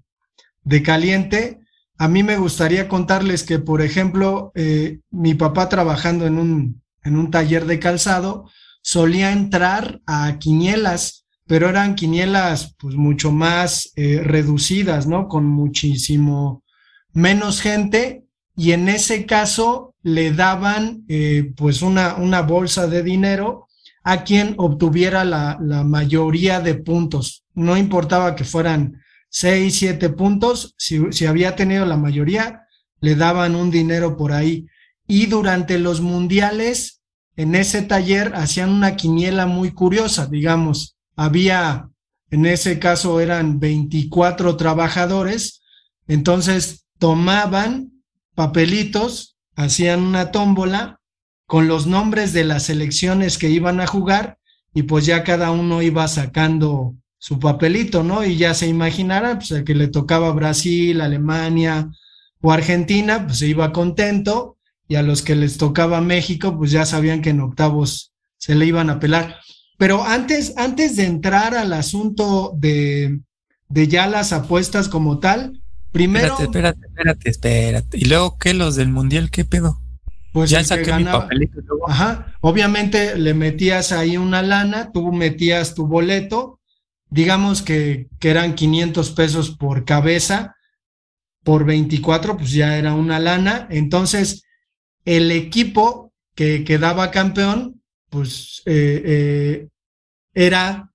de, 0.63 0.83
caliente, 0.83 1.59
a 1.97 2.07
mí 2.07 2.23
me 2.23 2.37
gustaría 2.37 2.87
contarles 2.87 3.43
que, 3.43 3.59
por 3.59 3.81
ejemplo, 3.81 4.53
eh, 4.55 4.99
mi 5.11 5.33
papá 5.33 5.67
trabajando 5.67 6.25
en 6.25 6.37
un, 6.37 6.81
en 7.03 7.17
un 7.17 7.29
taller 7.29 7.65
de 7.65 7.79
calzado, 7.79 8.49
solía 8.83 9.31
entrar 9.31 10.01
a 10.05 10.37
quinielas, 10.37 11.25
pero 11.47 11.69
eran 11.69 11.95
quinielas 11.95 12.75
pues 12.77 12.95
mucho 12.95 13.31
más 13.31 13.91
eh, 13.95 14.21
reducidas, 14.23 15.07
¿no? 15.07 15.27
Con 15.27 15.45
muchísimo 15.45 16.63
menos 17.13 17.61
gente 17.61 18.25
y 18.55 18.73
en 18.73 18.89
ese 18.89 19.25
caso 19.25 19.95
le 20.03 20.33
daban 20.33 21.05
eh, 21.07 21.53
pues 21.55 21.81
una, 21.81 22.15
una 22.15 22.41
bolsa 22.41 22.87
de 22.87 23.01
dinero 23.03 23.67
a 24.03 24.23
quien 24.23 24.55
obtuviera 24.57 25.23
la, 25.23 25.57
la, 25.61 25.83
mayoría 25.85 26.59
de 26.59 26.75
puntos. 26.75 27.45
No 27.53 27.77
importaba 27.77 28.35
que 28.35 28.43
fueran 28.43 29.01
seis, 29.29 29.75
siete 29.77 30.09
puntos, 30.09 30.75
si, 30.77 30.99
si 31.11 31.25
había 31.25 31.55
tenido 31.55 31.85
la 31.85 31.95
mayoría, 31.95 32.63
le 32.99 33.15
daban 33.15 33.55
un 33.55 33.71
dinero 33.71 34.17
por 34.17 34.33
ahí. 34.33 34.67
Y 35.07 35.27
durante 35.27 35.79
los 35.79 36.01
mundiales, 36.01 37.02
en 37.35 37.55
ese 37.55 37.81
taller 37.81 38.33
hacían 38.35 38.69
una 38.69 38.95
quiniela 38.95 39.45
muy 39.45 39.71
curiosa, 39.71 40.27
digamos, 40.27 40.95
había, 41.15 41.89
en 42.29 42.45
ese 42.45 42.79
caso 42.79 43.19
eran 43.19 43.59
24 43.59 44.55
trabajadores, 44.57 45.61
entonces 46.07 46.85
tomaban 46.99 48.03
papelitos, 48.35 49.37
hacían 49.55 50.01
una 50.01 50.31
tómbola 50.31 50.99
con 51.45 51.67
los 51.67 51.87
nombres 51.87 52.33
de 52.33 52.43
las 52.43 52.63
selecciones 52.63 53.37
que 53.37 53.49
iban 53.49 53.79
a 53.79 53.87
jugar 53.87 54.37
y 54.73 54.83
pues 54.83 55.05
ya 55.05 55.23
cada 55.23 55.51
uno 55.51 55.81
iba 55.81 56.07
sacando 56.07 56.95
su 57.19 57.39
papelito, 57.39 58.03
¿no? 58.03 58.25
Y 58.25 58.37
ya 58.37 58.53
se 58.53 58.67
imaginara, 58.67 59.35
pues 59.35 59.51
el 59.51 59.63
que 59.63 59.75
le 59.75 59.87
tocaba 59.87 60.31
Brasil, 60.31 60.99
Alemania 60.99 61.89
o 62.41 62.51
Argentina, 62.51 63.25
pues 63.25 63.39
se 63.39 63.47
iba 63.47 63.71
contento 63.71 64.52
y 64.87 64.95
a 64.95 65.03
los 65.03 65.21
que 65.21 65.35
les 65.35 65.57
tocaba 65.57 66.01
México, 66.01 66.57
pues 66.57 66.71
ya 66.71 66.85
sabían 66.85 67.21
que 67.21 67.29
en 67.31 67.41
octavos 67.41 68.13
se 68.37 68.55
le 68.55 68.65
iban 68.65 68.89
a 68.89 68.99
pelar. 68.99 69.37
Pero 69.77 70.03
antes, 70.05 70.53
antes 70.57 70.95
de 70.95 71.05
entrar 71.05 71.55
al 71.55 71.73
asunto 71.73 72.53
de, 72.57 73.19
de 73.69 73.87
ya 73.87 74.07
las 74.07 74.33
apuestas 74.33 74.87
como 74.87 75.19
tal, 75.19 75.63
Primero. 75.93 76.35
Espérate, 76.39 76.87
espérate, 76.87 77.29
espérate, 77.29 77.97
¿Y 77.99 78.05
luego 78.05 78.35
qué? 78.39 78.55
¿Los 78.55 78.75
del 78.75 78.89
mundial 78.89 79.29
qué 79.29 79.45
pedo? 79.45 79.79
Pues 80.31 80.49
ya 80.49 80.63
saqué 80.63 80.91
mi 80.91 81.03
papelito. 81.03 81.61
Ajá. 81.87 82.33
Obviamente 82.41 83.15
le 83.15 83.35
metías 83.35 83.91
ahí 83.91 84.17
una 84.17 84.41
lana, 84.41 84.91
tú 84.91 85.11
metías 85.11 85.75
tu 85.75 85.85
boleto, 85.85 86.59
digamos 87.11 87.61
que, 87.61 88.07
que 88.19 88.31
eran 88.31 88.55
500 88.55 89.11
pesos 89.11 89.51
por 89.51 89.85
cabeza, 89.85 90.55
por 91.43 91.63
24, 91.63 92.37
pues 92.37 92.51
ya 92.51 92.75
era 92.75 92.95
una 92.95 93.19
lana. 93.19 93.67
Entonces, 93.69 94.45
el 95.05 95.31
equipo 95.31 96.13
que 96.35 96.63
quedaba 96.63 97.11
campeón, 97.11 97.81
pues 98.09 98.61
eh, 98.65 99.01
eh, 99.05 99.67
era 100.33 100.91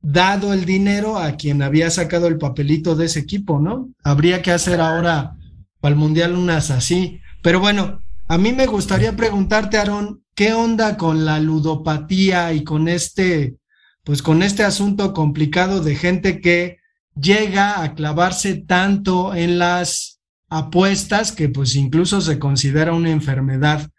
dado 0.00 0.52
el 0.52 0.64
dinero 0.64 1.18
a 1.18 1.32
quien 1.32 1.62
había 1.62 1.90
sacado 1.90 2.28
el 2.28 2.38
papelito 2.38 2.94
de 2.94 3.06
ese 3.06 3.20
equipo, 3.20 3.58
¿no? 3.60 3.90
Habría 4.04 4.42
que 4.42 4.52
hacer 4.52 4.80
ahora 4.80 5.36
para 5.80 5.94
el 5.94 5.98
Mundial 5.98 6.36
unas 6.36 6.70
así. 6.70 7.20
Pero 7.42 7.60
bueno, 7.60 8.00
a 8.28 8.38
mí 8.38 8.52
me 8.52 8.66
gustaría 8.66 9.16
preguntarte, 9.16 9.78
Aarón, 9.78 10.22
¿qué 10.34 10.52
onda 10.52 10.96
con 10.96 11.24
la 11.24 11.40
ludopatía 11.40 12.52
y 12.52 12.62
con 12.62 12.88
este, 12.88 13.56
pues 14.04 14.22
con 14.22 14.42
este 14.42 14.62
asunto 14.62 15.12
complicado 15.12 15.80
de 15.80 15.96
gente 15.96 16.40
que 16.40 16.78
llega 17.20 17.82
a 17.82 17.94
clavarse 17.94 18.56
tanto 18.56 19.34
en 19.34 19.58
las 19.58 20.15
apuestas 20.48 21.32
que 21.32 21.48
pues 21.48 21.74
incluso 21.74 22.20
se 22.20 22.38
considera 22.38 22.92
una 22.92 23.10
enfermedad? 23.10 23.90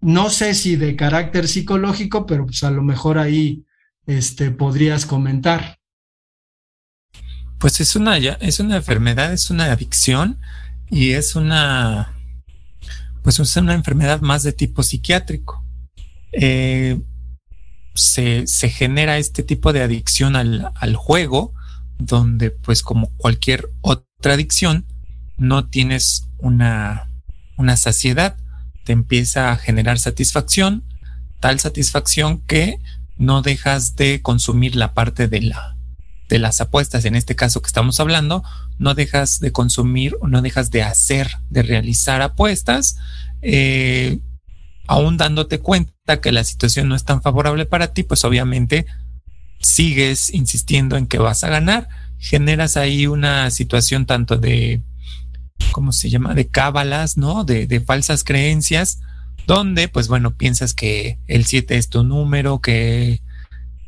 No 0.00 0.30
sé 0.30 0.54
si 0.54 0.76
de 0.76 0.96
carácter 0.96 1.46
psicológico, 1.46 2.26
pero 2.26 2.44
pues 2.46 2.64
a 2.64 2.70
lo 2.70 2.82
mejor 2.82 3.18
ahí 3.18 3.64
este, 4.06 4.50
podrías 4.50 5.06
comentar? 5.06 5.78
Pues 7.58 7.80
es 7.80 7.94
una, 7.94 8.16
es 8.16 8.58
una 8.60 8.76
enfermedad, 8.76 9.32
es 9.32 9.50
una 9.50 9.66
adicción 9.66 10.40
y 10.90 11.12
es 11.12 11.36
una, 11.36 12.12
pues 13.22 13.38
es 13.38 13.56
una 13.56 13.74
enfermedad 13.74 14.20
más 14.20 14.42
de 14.42 14.52
tipo 14.52 14.82
psiquiátrico. 14.82 15.64
Eh, 16.32 17.00
se, 17.94 18.46
se, 18.46 18.70
genera 18.70 19.18
este 19.18 19.42
tipo 19.42 19.72
de 19.72 19.82
adicción 19.82 20.34
al, 20.34 20.72
al, 20.74 20.96
juego, 20.96 21.52
donde 21.98 22.50
pues 22.50 22.82
como 22.82 23.14
cualquier 23.16 23.70
otra 23.82 24.32
adicción, 24.32 24.86
no 25.42 25.68
tienes 25.68 26.28
una, 26.38 27.10
una 27.56 27.76
saciedad, 27.76 28.36
te 28.84 28.92
empieza 28.92 29.50
a 29.50 29.56
generar 29.56 29.98
satisfacción, 29.98 30.84
tal 31.40 31.58
satisfacción 31.60 32.40
que 32.46 32.78
no 33.16 33.42
dejas 33.42 33.96
de 33.96 34.22
consumir 34.22 34.76
la 34.76 34.94
parte 34.94 35.28
de 35.28 35.42
la 35.42 35.76
de 36.28 36.38
las 36.38 36.62
apuestas, 36.62 37.04
en 37.04 37.14
este 37.14 37.36
caso 37.36 37.60
que 37.60 37.66
estamos 37.66 38.00
hablando, 38.00 38.42
no 38.78 38.94
dejas 38.94 39.38
de 39.38 39.52
consumir 39.52 40.16
no 40.26 40.40
dejas 40.40 40.70
de 40.70 40.82
hacer, 40.82 41.28
de 41.50 41.62
realizar 41.62 42.22
apuestas, 42.22 42.96
eh, 43.42 44.20
aún 44.86 45.18
dándote 45.18 45.60
cuenta 45.60 46.22
que 46.22 46.32
la 46.32 46.44
situación 46.44 46.88
no 46.88 46.94
es 46.94 47.04
tan 47.04 47.20
favorable 47.20 47.66
para 47.66 47.92
ti, 47.92 48.02
pues 48.02 48.24
obviamente 48.24 48.86
sigues 49.60 50.32
insistiendo 50.32 50.96
en 50.96 51.06
que 51.06 51.18
vas 51.18 51.44
a 51.44 51.50
ganar, 51.50 51.88
generas 52.18 52.78
ahí 52.78 53.06
una 53.06 53.50
situación 53.50 54.06
tanto 54.06 54.38
de, 54.38 54.80
¿cómo 55.70 55.92
se 55.92 56.10
llama?, 56.10 56.34
de 56.34 56.48
cábalas, 56.48 57.16
¿no? 57.16 57.44
De, 57.44 57.80
falsas 57.80 58.24
creencias, 58.24 59.00
donde, 59.46 59.88
pues 59.88 60.08
bueno, 60.08 60.32
piensas 60.32 60.74
que 60.74 61.18
el 61.26 61.44
7 61.44 61.76
es 61.76 61.88
tu 61.88 62.02
número, 62.04 62.60
que 62.60 63.20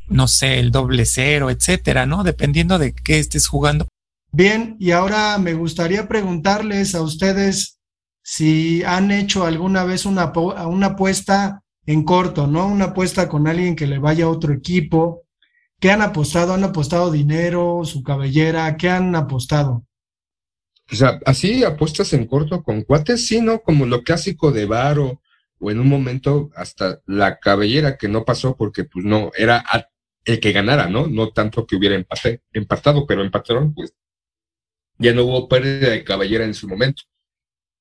no 0.08 0.28
sé, 0.28 0.60
el 0.60 0.70
doble 0.70 1.06
cero, 1.06 1.50
etcétera, 1.50 2.06
¿no? 2.06 2.24
Dependiendo 2.24 2.78
de 2.78 2.92
qué 2.92 3.18
estés 3.18 3.48
jugando. 3.48 3.88
Bien, 4.32 4.76
y 4.78 4.90
ahora 4.90 5.38
me 5.38 5.54
gustaría 5.54 6.08
preguntarles 6.08 6.94
a 6.94 7.02
ustedes 7.02 7.78
si 8.22 8.82
han 8.84 9.10
hecho 9.10 9.46
alguna 9.46 9.84
vez 9.84 10.06
una, 10.06 10.32
una 10.66 10.86
apuesta 10.88 11.62
en 11.86 12.02
corto, 12.04 12.46
¿no? 12.46 12.66
Una 12.66 12.86
apuesta 12.86 13.28
con 13.28 13.46
alguien 13.46 13.76
que 13.76 13.86
le 13.86 13.98
vaya 13.98 14.24
a 14.24 14.30
otro 14.30 14.52
equipo. 14.52 15.22
¿Qué 15.78 15.90
han 15.90 16.02
apostado? 16.02 16.54
¿Han 16.54 16.64
apostado 16.64 17.10
dinero, 17.10 17.82
su 17.84 18.02
cabellera? 18.02 18.76
¿Qué 18.76 18.88
han 18.90 19.14
apostado? 19.14 19.84
O 20.90 20.94
sea, 20.96 21.20
así 21.24 21.64
apuestas 21.64 22.12
en 22.12 22.26
corto 22.26 22.62
con 22.62 22.82
cuates, 22.82 23.26
sí, 23.26 23.40
¿no? 23.40 23.60
Como 23.60 23.86
lo 23.86 24.02
clásico 24.02 24.52
de 24.52 24.66
Varo 24.66 25.22
o 25.58 25.70
en 25.70 25.80
un 25.80 25.88
momento 25.88 26.50
hasta 26.56 27.00
la 27.06 27.38
cabellera 27.38 27.96
que 27.96 28.08
no 28.08 28.24
pasó 28.24 28.56
porque 28.56 28.84
pues 28.84 29.04
no, 29.04 29.30
era 29.36 29.64
el 30.24 30.40
que 30.40 30.52
ganara, 30.52 30.88
¿no? 30.88 31.06
No 31.06 31.30
tanto 31.30 31.66
que 31.66 31.76
hubiera 31.76 31.94
empate, 31.94 32.42
empatado, 32.52 33.06
pero 33.06 33.22
empataron, 33.22 33.74
pues 33.74 33.94
ya 34.98 35.12
no 35.12 35.24
hubo 35.24 35.48
pérdida 35.48 35.90
de 35.90 36.04
cabellera 36.04 36.44
en 36.44 36.54
su 36.54 36.68
momento. 36.68 37.02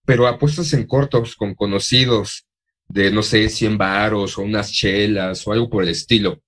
Pero 0.06 0.28
apuestas 0.28 0.74
en 0.74 0.86
cortos 0.86 1.36
con 1.36 1.56
conocidos 1.56 2.46
de, 2.88 3.12
no 3.12 3.24
sé, 3.24 3.50
100 3.50 3.78
varos 3.78 4.38
o 4.38 4.42
unas 4.42 4.72
chelas 4.72 5.48
o 5.48 5.54
algo 5.54 5.70
por 5.70 5.84
el 5.84 5.90
estilo, 5.90 6.42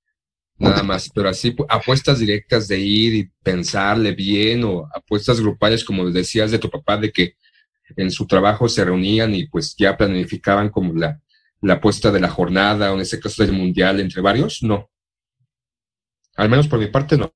nada 0.57 0.83
más. 0.83 1.09
Pero 1.13 1.29
así, 1.29 1.55
apuestas 1.69 2.19
directas 2.19 2.67
de 2.67 2.79
ir 2.79 3.13
y 3.15 3.31
pensarle 3.43 4.13
bien 4.13 4.63
o 4.63 4.88
apuestas 4.93 5.39
grupales, 5.39 5.83
como 5.83 6.09
decías 6.09 6.51
de 6.51 6.59
tu 6.59 6.69
papá, 6.69 6.97
de 6.97 7.12
que 7.12 7.35
en 7.95 8.12
su 8.12 8.25
trabajo 8.25 8.67
se 8.67 8.83
reunían 8.83 9.35
y 9.35 9.47
pues 9.47 9.75
ya 9.77 9.95
planificaban 9.95 10.69
como 10.69 10.93
la, 10.93 11.19
la 11.62 11.75
apuesta 11.75 12.12
de 12.12 12.19
la 12.19 12.29
jornada 12.29 12.91
o 12.91 12.95
en 12.95 13.01
ese 13.01 13.19
caso 13.19 13.43
del 13.43 13.53
mundial 13.53 14.00
entre 14.00 14.21
varios, 14.21 14.63
no. 14.63 14.89
Al 16.35 16.50
menos 16.50 16.67
por 16.67 16.79
mi 16.79 16.88
parte 16.88 17.17
no. 17.17 17.31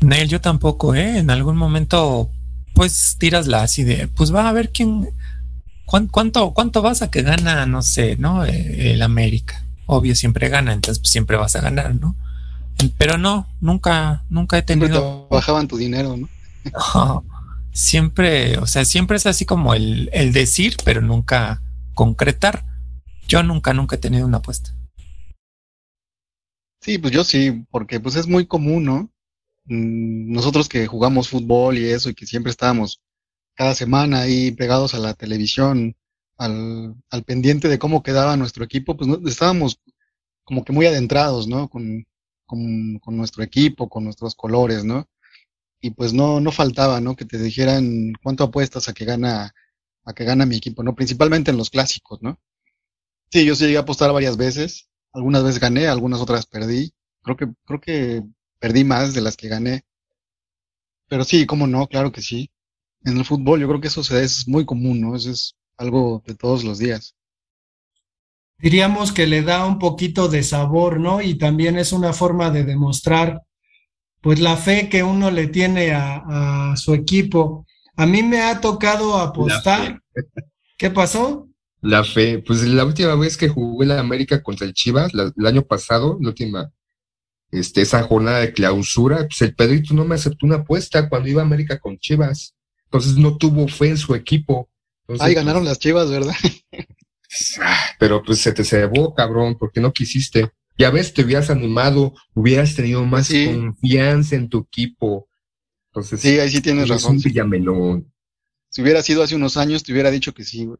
Neil, 0.00 0.28
yo 0.28 0.40
tampoco, 0.40 0.94
¿eh? 0.94 1.18
En 1.18 1.30
algún 1.30 1.56
momento, 1.56 2.30
pues 2.74 3.16
tiras 3.18 3.46
la 3.46 3.62
así 3.62 3.84
de, 3.84 4.08
pues 4.08 4.34
va 4.34 4.48
a 4.48 4.52
ver 4.52 4.70
quién, 4.70 5.10
¿cuánto, 5.84 6.52
cuánto 6.52 6.82
vas 6.82 7.02
a 7.02 7.10
que 7.10 7.22
gana, 7.22 7.66
no 7.66 7.82
sé, 7.82 8.16
¿no? 8.16 8.44
Eh, 8.44 8.92
el 8.92 9.02
América. 9.02 9.62
Obvio, 9.92 10.14
siempre 10.14 10.48
gana, 10.48 10.72
entonces 10.72 11.00
pues, 11.00 11.10
siempre 11.10 11.36
vas 11.36 11.56
a 11.56 11.60
ganar, 11.60 11.96
¿no? 11.96 12.14
Pero 12.96 13.18
no, 13.18 13.48
nunca, 13.60 14.24
nunca 14.30 14.56
he 14.56 14.62
tenido. 14.62 15.26
bajaban 15.28 15.66
tu 15.66 15.76
dinero, 15.76 16.16
¿no? 16.16 16.28
siempre, 17.72 18.56
o 18.58 18.68
sea, 18.68 18.84
siempre 18.84 19.16
es 19.16 19.26
así 19.26 19.44
como 19.44 19.74
el, 19.74 20.08
el 20.12 20.32
decir, 20.32 20.76
pero 20.84 21.00
nunca 21.00 21.60
concretar. 21.94 22.64
Yo 23.26 23.42
nunca, 23.42 23.74
nunca 23.74 23.96
he 23.96 23.98
tenido 23.98 24.26
una 24.26 24.38
apuesta. 24.38 24.72
Sí, 26.80 26.98
pues 26.98 27.12
yo 27.12 27.24
sí, 27.24 27.64
porque 27.72 27.98
pues 27.98 28.14
es 28.14 28.28
muy 28.28 28.46
común, 28.46 28.84
¿no? 28.84 29.10
Mm, 29.64 30.32
nosotros 30.32 30.68
que 30.68 30.86
jugamos 30.86 31.28
fútbol 31.28 31.78
y 31.78 31.86
eso 31.86 32.10
y 32.10 32.14
que 32.14 32.26
siempre 32.26 32.50
estábamos 32.50 33.00
cada 33.56 33.74
semana 33.74 34.20
ahí 34.20 34.52
pegados 34.52 34.94
a 34.94 35.00
la 35.00 35.14
televisión, 35.14 35.96
al, 36.40 36.94
al 37.10 37.24
pendiente 37.24 37.68
de 37.68 37.78
cómo 37.78 38.02
quedaba 38.02 38.36
nuestro 38.36 38.64
equipo, 38.64 38.96
pues 38.96 39.08
¿no? 39.08 39.20
estábamos 39.28 39.78
como 40.42 40.64
que 40.64 40.72
muy 40.72 40.86
adentrados, 40.86 41.46
¿no? 41.46 41.68
Con, 41.68 42.06
con, 42.46 42.98
con, 42.98 43.16
nuestro 43.18 43.44
equipo, 43.44 43.90
con 43.90 44.04
nuestros 44.04 44.34
colores, 44.34 44.82
¿no? 44.82 45.06
Y 45.82 45.90
pues 45.90 46.14
no, 46.14 46.40
no 46.40 46.50
faltaba, 46.50 46.98
¿no? 47.00 47.14
Que 47.14 47.26
te 47.26 47.38
dijeran 47.38 48.14
cuánto 48.22 48.44
apuestas 48.44 48.88
a 48.88 48.94
que 48.94 49.04
gana, 49.04 49.52
a 50.04 50.14
que 50.14 50.24
gana 50.24 50.46
mi 50.46 50.56
equipo, 50.56 50.82
¿no? 50.82 50.94
Principalmente 50.94 51.50
en 51.50 51.58
los 51.58 51.68
clásicos, 51.68 52.22
¿no? 52.22 52.40
Sí, 53.30 53.44
yo 53.44 53.54
sí 53.54 53.64
llegué 53.66 53.76
a 53.76 53.80
apostar 53.82 54.10
varias 54.12 54.38
veces, 54.38 54.88
algunas 55.12 55.44
veces 55.44 55.60
gané, 55.60 55.88
algunas 55.88 56.20
otras 56.20 56.46
perdí. 56.46 56.94
Creo 57.22 57.36
que, 57.36 57.48
creo 57.66 57.80
que 57.80 58.22
perdí 58.58 58.82
más 58.84 59.12
de 59.12 59.20
las 59.20 59.36
que 59.36 59.48
gané. 59.48 59.84
Pero 61.08 61.24
sí, 61.24 61.44
cómo 61.44 61.66
no, 61.66 61.86
claro 61.86 62.12
que 62.12 62.22
sí. 62.22 62.50
En 63.04 63.18
el 63.18 63.26
fútbol 63.26 63.60
yo 63.60 63.68
creo 63.68 63.80
que 63.80 63.88
eso 63.88 64.00
es 64.18 64.48
muy 64.48 64.64
común, 64.64 65.02
¿no? 65.02 65.16
Eso 65.16 65.30
es 65.30 65.54
algo 65.80 66.22
de 66.26 66.34
todos 66.34 66.62
los 66.62 66.78
días. 66.78 67.16
Diríamos 68.58 69.12
que 69.12 69.26
le 69.26 69.42
da 69.42 69.64
un 69.64 69.78
poquito 69.78 70.28
de 70.28 70.42
sabor, 70.42 71.00
¿no? 71.00 71.22
Y 71.22 71.36
también 71.36 71.78
es 71.78 71.92
una 71.92 72.12
forma 72.12 72.50
de 72.50 72.64
demostrar, 72.64 73.40
pues, 74.20 74.38
la 74.38 74.56
fe 74.58 74.90
que 74.90 75.02
uno 75.02 75.30
le 75.30 75.46
tiene 75.46 75.92
a, 75.92 76.74
su 76.76 76.92
equipo. 76.92 77.66
A 77.96 78.06
mí 78.06 78.22
me 78.22 78.42
ha 78.42 78.60
tocado 78.60 79.16
apostar. 79.16 80.00
¿Qué 80.76 80.90
pasó? 80.90 81.48
La 81.80 82.04
fe, 82.04 82.38
pues 82.38 82.62
la 82.64 82.84
última 82.84 83.14
vez 83.14 83.38
que 83.38 83.48
jugué 83.48 83.86
la 83.86 83.98
América 83.98 84.42
contra 84.42 84.66
el 84.66 84.74
Chivas, 84.74 85.12
el 85.14 85.46
año 85.46 85.62
pasado, 85.62 86.18
la 86.20 86.28
última, 86.28 86.70
este, 87.50 87.80
esa 87.80 88.02
jornada 88.02 88.40
de 88.40 88.52
clausura, 88.52 89.26
pues 89.26 89.40
el 89.40 89.54
Pedrito 89.54 89.94
no 89.94 90.04
me 90.04 90.16
aceptó 90.16 90.44
una 90.44 90.56
apuesta 90.56 91.08
cuando 91.08 91.30
iba 91.30 91.40
a 91.40 91.46
América 91.46 91.78
con 91.78 91.98
Chivas. 91.98 92.54
Entonces 92.84 93.16
no 93.16 93.38
tuvo 93.38 93.66
fe 93.68 93.88
en 93.88 93.96
su 93.96 94.14
equipo. 94.14 94.68
Ay, 95.18 95.34
ganaron 95.34 95.64
las 95.64 95.78
Chivas, 95.78 96.10
¿verdad? 96.10 96.34
Pero 97.98 98.22
pues 98.22 98.40
se 98.40 98.52
te 98.52 98.64
cebó, 98.64 99.14
cabrón, 99.14 99.56
porque 99.58 99.80
no 99.80 99.92
quisiste. 99.92 100.50
Ya 100.76 100.90
ves, 100.90 101.12
te 101.12 101.22
hubieras 101.22 101.50
animado, 101.50 102.14
hubieras 102.34 102.74
tenido 102.74 103.04
más 103.04 103.28
confianza 103.28 104.36
en 104.36 104.48
tu 104.48 104.60
equipo. 104.60 105.28
Entonces, 105.92 106.20
sí, 106.20 106.38
ahí 106.38 106.48
sí 106.48 106.60
tienes 106.60 106.88
razón. 106.88 107.16
Un 107.16 108.12
Si 108.68 108.82
hubiera 108.82 109.02
sido 109.02 109.22
hace 109.22 109.36
unos 109.36 109.56
años, 109.56 109.82
te 109.82 109.92
hubiera 109.92 110.10
dicho 110.10 110.32
que 110.32 110.44
sí, 110.44 110.64
güey. 110.64 110.78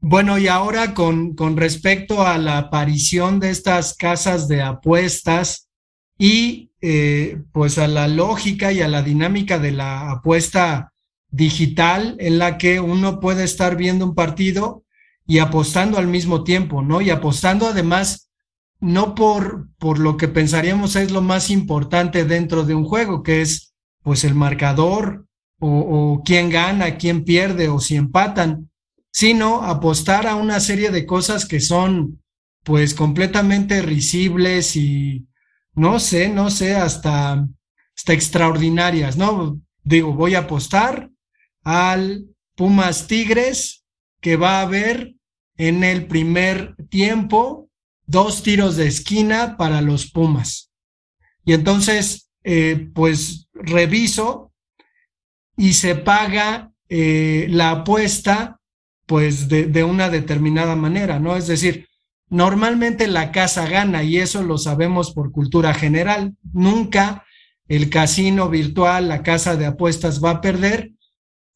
Bueno, 0.00 0.38
y 0.38 0.46
ahora 0.46 0.94
con, 0.94 1.34
con 1.34 1.56
respecto 1.56 2.24
a 2.24 2.38
la 2.38 2.56
aparición 2.58 3.40
de 3.40 3.50
estas 3.50 3.94
casas 3.94 4.46
de 4.46 4.62
apuestas 4.62 5.68
y 6.16 6.70
eh, 6.80 7.42
pues 7.52 7.78
a 7.78 7.88
la 7.88 8.06
lógica 8.06 8.72
y 8.72 8.80
a 8.80 8.86
la 8.86 9.02
dinámica 9.02 9.58
de 9.58 9.72
la 9.72 10.12
apuesta 10.12 10.92
digital 11.30 12.16
en 12.18 12.38
la 12.38 12.58
que 12.58 12.80
uno 12.80 13.20
puede 13.20 13.44
estar 13.44 13.76
viendo 13.76 14.04
un 14.04 14.14
partido 14.14 14.84
y 15.26 15.38
apostando 15.38 15.98
al 15.98 16.08
mismo 16.08 16.42
tiempo, 16.42 16.82
¿no? 16.82 17.00
Y 17.00 17.10
apostando 17.10 17.66
además 17.66 18.30
no 18.80 19.14
por, 19.14 19.68
por 19.78 19.98
lo 19.98 20.16
que 20.16 20.28
pensaríamos 20.28 20.96
es 20.96 21.10
lo 21.10 21.20
más 21.20 21.50
importante 21.50 22.24
dentro 22.24 22.64
de 22.64 22.74
un 22.74 22.84
juego, 22.84 23.22
que 23.22 23.42
es 23.42 23.74
pues 24.02 24.24
el 24.24 24.34
marcador 24.34 25.26
o, 25.60 26.22
quién 26.24 26.50
gana, 26.50 26.96
quién 26.96 27.24
pierde 27.24 27.68
o 27.68 27.80
si 27.80 27.96
empatan, 27.96 28.70
sino 29.10 29.62
apostar 29.64 30.26
a 30.26 30.36
una 30.36 30.60
serie 30.60 30.90
de 30.90 31.04
cosas 31.04 31.46
que 31.46 31.60
son 31.60 32.22
pues 32.62 32.94
completamente 32.94 33.82
risibles 33.82 34.76
y 34.76 35.26
no 35.74 35.98
sé, 35.98 36.28
no 36.28 36.50
sé, 36.50 36.76
hasta, 36.76 37.46
hasta 37.96 38.12
extraordinarias, 38.12 39.16
¿no? 39.16 39.60
Digo, 39.82 40.12
voy 40.12 40.36
a 40.36 40.40
apostar 40.40 41.10
al 41.64 42.26
Pumas 42.54 43.06
Tigres 43.06 43.84
que 44.20 44.36
va 44.36 44.58
a 44.58 44.62
haber 44.62 45.14
en 45.56 45.84
el 45.84 46.06
primer 46.06 46.76
tiempo 46.88 47.68
dos 48.06 48.42
tiros 48.42 48.76
de 48.76 48.86
esquina 48.86 49.56
para 49.56 49.80
los 49.80 50.10
Pumas. 50.10 50.70
Y 51.44 51.52
entonces, 51.52 52.30
eh, 52.44 52.88
pues 52.94 53.48
reviso 53.52 54.52
y 55.56 55.74
se 55.74 55.94
paga 55.94 56.72
eh, 56.88 57.46
la 57.50 57.70
apuesta 57.70 58.60
pues 59.06 59.48
de, 59.48 59.66
de, 59.66 59.84
una 59.84 60.10
determinada 60.10 60.76
manera, 60.76 61.18
¿no? 61.18 61.36
Es 61.36 61.46
decir, 61.46 61.88
normalmente 62.28 63.06
la 63.06 63.32
casa 63.32 63.66
gana 63.66 64.02
y 64.02 64.18
eso 64.18 64.42
lo 64.42 64.58
sabemos 64.58 65.12
por 65.12 65.32
cultura 65.32 65.72
general. 65.74 66.34
Nunca 66.52 67.24
el 67.68 67.90
casino 67.90 68.48
virtual, 68.48 69.08
la 69.08 69.22
casa 69.22 69.56
de 69.56 69.66
apuestas 69.66 70.22
va 70.22 70.30
a 70.30 70.40
perder. 70.40 70.92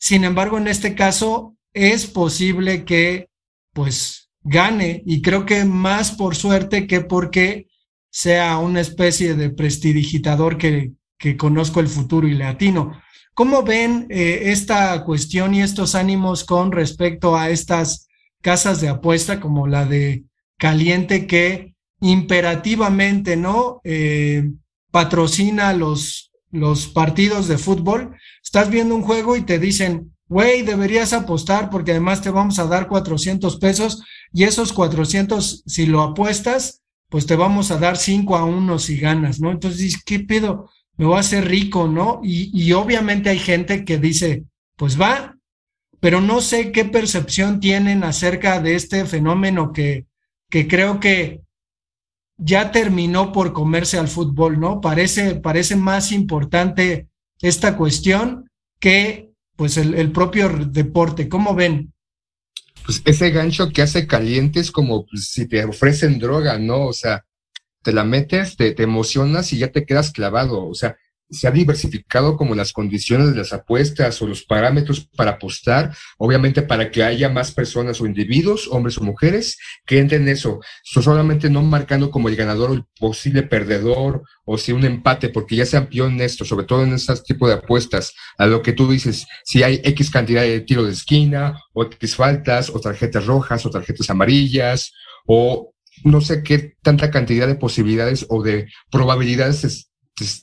Sin 0.03 0.25
embargo, 0.25 0.59
en 0.59 0.67
este 0.67 0.97
caso 0.97 1.55
es 1.73 2.09
posible 2.09 2.85
que 2.85 3.29
pues 3.73 4.31
gane 4.43 5.01
y 5.07 5.23
creo 5.23 5.47
que 5.47 5.65
más 5.65 6.11
por 6.11 6.35
suerte 6.35 6.89
que 6.89 7.03
porque 7.03 7.69
sea 8.11 8.59
una 8.59 8.81
especie 8.81 9.35
de 9.35 9.51
prestidigitador 9.51 10.59
que, 10.59 10.91
que 11.17 11.37
conozco 11.37 11.79
el 11.79 11.87
futuro 11.87 12.27
y 12.27 12.35
le 12.35 12.43
atino. 12.43 13.01
¿Cómo 13.33 13.63
ven 13.63 14.09
eh, 14.11 14.51
esta 14.51 15.05
cuestión 15.05 15.55
y 15.55 15.63
estos 15.63 15.95
ánimos 15.95 16.43
con 16.43 16.73
respecto 16.73 17.37
a 17.37 17.51
estas 17.51 18.09
casas 18.41 18.81
de 18.81 18.89
apuesta 18.89 19.39
como 19.39 19.69
la 19.69 19.85
de 19.85 20.25
Caliente 20.59 21.29
que 21.29 21.77
imperativamente 22.01 23.37
no 23.37 23.81
eh, 23.85 24.51
patrocina 24.91 25.73
los, 25.73 26.32
los 26.53 26.87
partidos 26.87 27.49
de 27.49 27.59
fútbol? 27.59 28.15
Estás 28.45 28.71
viendo 28.71 28.95
un 28.95 29.03
juego 29.03 29.35
y 29.37 29.43
te 29.43 29.59
dicen, 29.59 30.15
güey, 30.29 30.63
deberías 30.63 31.13
apostar 31.13 31.69
porque 31.69 31.91
además 31.91 32.23
te 32.23 32.31
vamos 32.31 32.61
a 32.61 32.67
dar 32.67 32.87
400 32.87 33.57
pesos 33.57 34.05
y 34.33 34.45
esos 34.45 34.73
400, 34.73 35.65
si 35.67 35.87
lo 35.87 36.03
apuestas, 36.03 36.83
pues 37.09 37.27
te 37.27 37.35
vamos 37.35 37.73
a 37.73 37.79
dar 37.79 37.97
5 37.97 38.37
a 38.37 38.45
1 38.45 38.79
si 38.79 38.99
ganas, 38.99 39.41
¿no? 39.41 39.51
Entonces, 39.51 40.01
¿qué 40.05 40.21
pido? 40.21 40.69
me 40.97 41.07
voy 41.07 41.17
a 41.17 41.21
hacer 41.21 41.49
rico, 41.49 41.89
¿no? 41.89 42.21
Y, 42.23 42.73
obviamente 42.73 43.31
hay 43.31 43.39
gente 43.39 43.85
que 43.85 43.99
dice, 43.99 44.45
pues 44.77 45.01
va, 45.01 45.37
pero 46.01 46.21
no 46.21 46.41
sé 46.41 46.73
qué 46.73 46.85
percepción 46.85 47.61
tienen 47.61 48.05
acerca 48.05 48.61
de 48.61 48.75
este 48.75 49.05
fenómeno 49.07 49.73
que, 49.73 50.07
que 50.51 50.69
creo 50.69 51.01
que 51.01 51.41
ya 52.37 52.73
terminó 52.73 53.33
por 53.33 53.53
comerse 53.53 53.99
al 53.99 54.09
fútbol, 54.09 54.59
¿no? 54.59 54.81
Parece, 54.81 55.37
parece 55.37 55.77
más 55.77 56.13
importante 56.13 57.09
esta 57.41 57.77
cuestión 57.77 58.51
que 58.81 59.33
pues 59.57 59.77
el, 59.77 60.11
propio 60.13 60.49
deporte. 60.49 61.29
¿Cómo 61.29 61.55
ven? 61.55 61.93
Pues 62.85 63.03
ese 63.05 63.31
gancho 63.31 63.71
que 63.71 63.83
hace 63.83 64.07
caliente 64.07 64.61
es 64.61 64.71
como 64.71 65.07
pues, 65.07 65.29
si 65.29 65.47
te 65.47 65.65
ofrecen 65.65 66.19
droga, 66.19 66.59
¿no? 66.59 66.87
O 66.87 66.93
sea, 66.93 67.25
te 67.83 67.93
la 67.93 68.05
metes, 68.05 68.57
te, 68.57 68.73
te 68.73 68.83
emocionas 68.83 69.53
y 69.53 69.59
ya 69.59 69.71
te 69.71 69.85
quedas 69.85 70.11
clavado. 70.11 70.67
O 70.67 70.75
sea, 70.75 70.97
se 71.33 71.49
ha 71.49 71.51
diversificado 71.51 72.37
como 72.37 72.55
las 72.55 72.73
condiciones 72.73 73.31
de 73.31 73.39
las 73.39 73.53
apuestas 73.53 74.21
o 74.21 74.27
los 74.27 74.45
parámetros 74.45 75.09
para 75.17 75.33
apostar, 75.33 75.97
obviamente 76.19 76.63
para 76.63 76.91
que 76.91 77.03
haya 77.03 77.29
más 77.29 77.53
personas 77.53 78.01
o 78.01 78.07
individuos, 78.07 78.69
hombres 78.71 78.99
o 78.99 79.03
mujeres, 79.03 79.59
que 79.87 79.99
entren 79.99 80.23
en 80.23 80.29
eso, 80.29 80.61
solamente 80.85 81.49
no 81.49 81.63
marcando 81.63 82.11
como 82.11 82.29
el 82.29 82.37
ganador 82.37 82.71
o 82.71 82.75
el 82.75 82.85
posible 82.99 83.43
perdedor 83.43 84.23
o 84.45 84.59
si 84.59 84.73
un 84.73 84.85
empate, 84.85 85.31
porque 85.31 85.57
ya 85.57 85.67
se 85.67 85.77
amplió 85.77 86.07
en 86.07 86.21
esto, 86.21 86.45
sobre 86.45 86.67
todo 86.67 86.83
en 86.83 86.93
este 86.93 87.15
tipo 87.17 87.49
de 87.49 87.55
apuestas, 87.55 88.13
a 88.37 88.47
lo 88.47 88.63
que 88.63 88.73
tú 88.73 88.91
dices, 88.91 89.27
si 89.45 89.63
hay 89.63 89.81
X 89.85 90.11
cantidad 90.11 90.43
de 90.43 90.61
tiro 90.61 90.85
de 90.85 90.93
esquina, 90.93 91.59
o 91.73 91.85
X 91.85 92.17
faltas, 92.17 92.69
o 92.71 92.81
tarjetas 92.81 93.27
rojas, 93.27 93.65
o 93.65 93.71
tarjetas 93.71 94.11
amarillas, 94.11 94.93
o 95.27 95.73
no 96.05 96.21
sé 96.21 96.43
qué 96.43 96.75
tanta 96.83 97.11
cantidad 97.11 97.47
de 97.47 97.55
posibilidades 97.55 98.27
o 98.29 98.43
de 98.43 98.69
probabilidades 98.91 99.92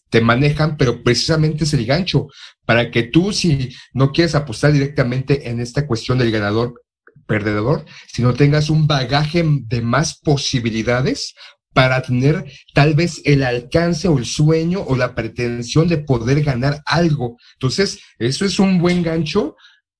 te 0.09 0.21
manejan, 0.21 0.77
pero 0.77 1.03
precisamente 1.03 1.63
es 1.63 1.73
el 1.73 1.85
gancho 1.85 2.27
para 2.65 2.91
que 2.91 3.03
tú, 3.03 3.33
si 3.33 3.75
no 3.93 4.11
quieres 4.11 4.35
apostar 4.35 4.71
directamente 4.71 5.49
en 5.49 5.59
esta 5.59 5.87
cuestión 5.87 6.17
del 6.17 6.31
ganador 6.31 6.81
perdedor, 7.27 7.85
sino 8.07 8.33
tengas 8.33 8.69
un 8.69 8.87
bagaje 8.87 9.43
de 9.45 9.81
más 9.81 10.19
posibilidades 10.19 11.35
para 11.73 12.01
tener 12.01 12.45
tal 12.73 12.95
vez 12.95 13.21
el 13.25 13.43
alcance 13.43 14.07
o 14.07 14.17
el 14.17 14.25
sueño 14.25 14.81
o 14.81 14.95
la 14.95 15.15
pretensión 15.15 15.87
de 15.87 15.99
poder 15.99 16.41
ganar 16.43 16.81
algo. 16.85 17.37
Entonces, 17.53 17.99
eso 18.17 18.45
es 18.45 18.59
un 18.59 18.79
buen 18.79 19.03
gancho 19.03 19.55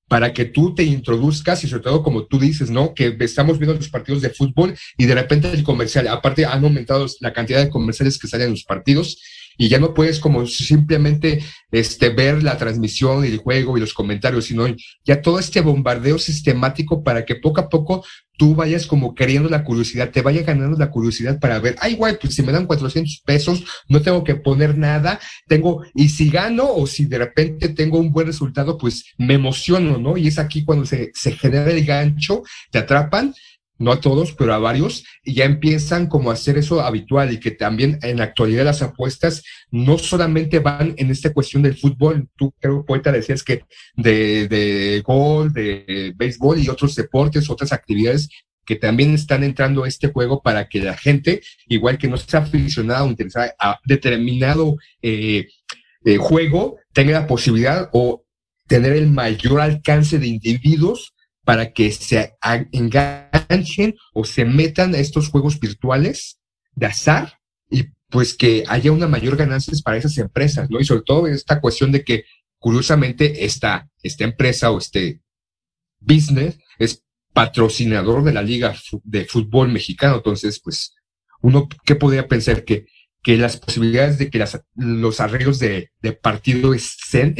para 0.10 0.34
que 0.34 0.46
tú 0.46 0.74
te 0.74 0.84
introduzcas 0.84 1.64
y 1.64 1.68
sobre 1.68 1.84
todo 1.84 2.04
como 2.04 2.26
tú 2.26 2.40
dices, 2.40 2.72
¿no? 2.72 2.96
Que 2.96 3.16
estamos 3.20 3.60
viendo 3.60 3.76
los 3.76 3.90
partidos 3.90 4.24
de 4.24 4.32
fútbol 4.32 4.76
y 4.98 5.06
de 5.06 5.14
repente 5.14 5.52
el 5.52 5.64
comercial, 5.64 6.08
aparte 6.08 6.46
han 6.46 6.64
aumentado 6.64 7.06
la 7.20 7.32
cantidad 7.32 7.64
de 7.64 7.70
comerciales 7.70 8.18
que 8.18 8.28
salen 8.28 8.48
en 8.48 8.54
los 8.54 8.64
partidos 8.64 9.22
y 9.60 9.68
ya 9.68 9.78
no 9.78 9.94
puedes 9.94 10.20
como 10.20 10.48
simplemente 10.48 11.44
este, 11.70 12.10
ver 12.10 12.42
la 12.42 12.58
transmisión 12.58 13.26
y 13.26 13.28
el 13.28 13.38
juego 13.38 13.78
y 13.78 13.82
los 13.82 13.94
comentarios, 13.94 14.46
sino 14.46 14.66
ya 15.04 15.22
todo 15.22 15.38
este 15.38 15.60
bombardeo 15.60 16.18
sistemático 16.18 17.04
para 17.04 17.26
que 17.26 17.36
poco 17.36 17.60
a 17.60 17.68
poco 17.68 18.06
tú 18.38 18.56
vayas 18.56 18.88
como 18.88 19.14
queriendo 19.14 19.50
la 19.50 19.66
curiosidad, 19.66 20.12
te 20.12 20.22
vaya 20.22 20.44
ganando 20.44 20.78
la 20.78 20.90
curiosidad 20.90 21.42
para 21.42 21.60
ver, 21.60 21.76
ay, 21.82 21.96
guay, 21.96 22.16
pues 22.22 22.36
si 22.36 22.42
me 22.42 22.54
dan 22.54 22.68
400 22.68 23.22
pesos, 23.26 23.66
no 23.90 24.02
tengo 24.02 24.24
que 24.24 24.36
poner 24.36 24.78
nada, 24.78 25.20
tengo, 25.46 25.84
y 25.94 26.08
si 26.08 26.30
gano 26.30 26.72
o 26.72 26.88
si 26.88 27.04
de 27.04 27.18
repente 27.18 27.68
tengo 27.68 28.00
un 28.00 28.14
buen 28.14 28.28
resultado, 28.28 28.78
pues 28.78 29.04
me 29.18 29.34
emociono, 29.34 29.98
¿no? 29.98 30.16
Y 30.16 30.30
es 30.30 30.40
aquí 30.40 30.64
cuando 30.64 30.86
se, 30.86 31.12
se 31.14 31.34
genera 31.34 31.70
el 31.70 31.84
gancho, 31.84 32.44
te 32.72 32.78
atrapan 32.78 33.36
no 33.80 33.92
a 33.92 34.00
todos, 34.00 34.34
pero 34.34 34.54
a 34.54 34.60
varios, 34.60 35.06
y 35.24 35.34
ya 35.34 35.46
empiezan 35.46 36.08
como 36.08 36.30
a 36.30 36.34
hacer 36.34 36.58
eso 36.58 36.82
habitual 36.82 37.34
y 37.34 37.40
que 37.40 37.52
también 37.52 37.98
en 38.04 38.18
la 38.18 38.26
actualidad 38.26 38.66
las 38.66 38.82
apuestas 38.82 39.44
no 39.72 39.98
solamente 39.98 40.60
van 40.60 40.94
en 40.98 41.10
esta 41.10 41.34
cuestión 41.34 41.64
del 41.64 41.78
fútbol, 41.78 42.28
tú 42.36 42.54
creo, 42.60 42.86
poeta, 42.86 43.12
decías 43.12 43.44
que 43.44 43.64
de, 43.96 44.48
de 44.48 45.02
gol, 45.06 45.52
de 45.54 46.14
béisbol 46.16 46.60
y 46.60 46.70
otros 46.70 46.94
deportes, 46.96 47.50
otras 47.50 47.72
actividades 47.72 48.30
que 48.66 48.76
también 48.76 49.16
están 49.16 49.44
entrando 49.44 49.84
a 49.84 49.88
este 49.88 50.12
juego 50.12 50.44
para 50.44 50.70
que 50.70 50.80
la 50.80 50.96
gente, 50.96 51.42
igual 51.68 51.98
que 51.98 52.08
no 52.08 52.18
sea 52.18 52.42
aficionada 52.42 53.04
o 53.04 53.08
interesada 53.08 53.56
a 53.60 53.80
determinado 53.84 54.78
eh, 55.02 55.48
eh, 56.06 56.18
juego, 56.18 56.78
tenga 56.94 57.22
la 57.22 57.28
posibilidad 57.28 57.90
o 57.94 58.24
tener 58.68 58.94
el 58.94 59.10
mayor 59.10 59.62
alcance 59.62 60.20
de 60.20 60.28
individuos 60.28 61.16
para 61.50 61.74
que 61.74 61.92
se 61.92 62.36
enganchen 62.72 63.96
o 64.14 64.24
se 64.24 64.46
metan 64.46 64.94
a 64.94 65.00
estos 65.00 65.30
juegos 65.30 65.60
virtuales 65.60 66.40
de 66.76 66.86
azar 66.86 67.40
y 67.72 67.86
pues 68.08 68.36
que 68.36 68.64
haya 68.68 68.92
una 68.92 69.08
mayor 69.08 69.36
ganancia 69.36 69.74
para 69.84 69.98
esas 69.98 70.16
empresas, 70.20 70.70
¿no? 70.70 70.80
Y 70.80 70.86
sobre 70.86 71.02
todo 71.02 71.26
esta 71.26 71.60
cuestión 71.60 71.92
de 71.92 72.04
que 72.04 72.26
curiosamente 72.60 73.46
esta, 73.46 73.90
esta 74.04 74.26
empresa 74.26 74.70
o 74.70 74.78
este 74.78 75.24
business 76.00 76.60
es 76.78 77.04
patrocinador 77.34 78.24
de 78.24 78.34
la 78.34 78.44
liga 78.44 78.76
de 79.04 79.26
fútbol 79.26 79.70
mexicano. 79.70 80.18
Entonces, 80.18 80.62
pues, 80.64 80.94
uno, 81.42 81.68
¿qué 81.84 81.96
podría 81.96 82.28
pensar? 82.28 82.64
Que, 82.64 82.86
que 83.24 83.38
las 83.38 83.58
posibilidades 83.58 84.20
de 84.20 84.30
que 84.30 84.38
las, 84.38 84.62
los 84.76 85.20
arreglos 85.20 85.58
de, 85.58 85.90
de 86.00 86.12
partido 86.12 86.76
sean, 86.78 87.34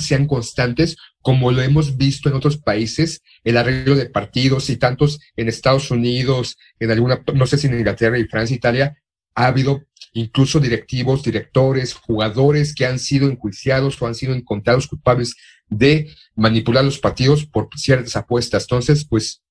sean 0.00 0.28
constantes 0.28 0.96
como 1.26 1.50
lo 1.50 1.60
hemos 1.60 1.96
visto 1.96 2.28
en 2.28 2.36
otros 2.36 2.56
países, 2.56 3.20
el 3.42 3.56
arreglo 3.56 3.96
de 3.96 4.08
partidos 4.08 4.70
y 4.70 4.76
tantos 4.76 5.18
en 5.34 5.48
Estados 5.48 5.90
Unidos, 5.90 6.56
en 6.78 6.92
alguna, 6.92 7.20
no 7.34 7.48
sé 7.48 7.58
si 7.58 7.66
en 7.66 7.76
Inglaterra 7.76 8.16
y 8.16 8.28
Francia, 8.28 8.54
Italia, 8.54 8.96
ha 9.34 9.48
habido 9.48 9.82
incluso 10.12 10.60
directivos, 10.60 11.24
directores, 11.24 11.94
jugadores 11.94 12.76
que 12.76 12.86
han 12.86 13.00
sido 13.00 13.28
enjuiciados 13.28 14.00
o 14.00 14.06
han 14.06 14.14
sido 14.14 14.34
encontrados 14.34 14.86
culpables 14.86 15.34
de 15.66 16.14
manipular 16.36 16.84
los 16.84 17.00
partidos 17.00 17.44
por 17.44 17.70
ciertas 17.76 18.14
apuestas. 18.14 18.62
Entonces, 18.62 19.04
pues 19.04 19.42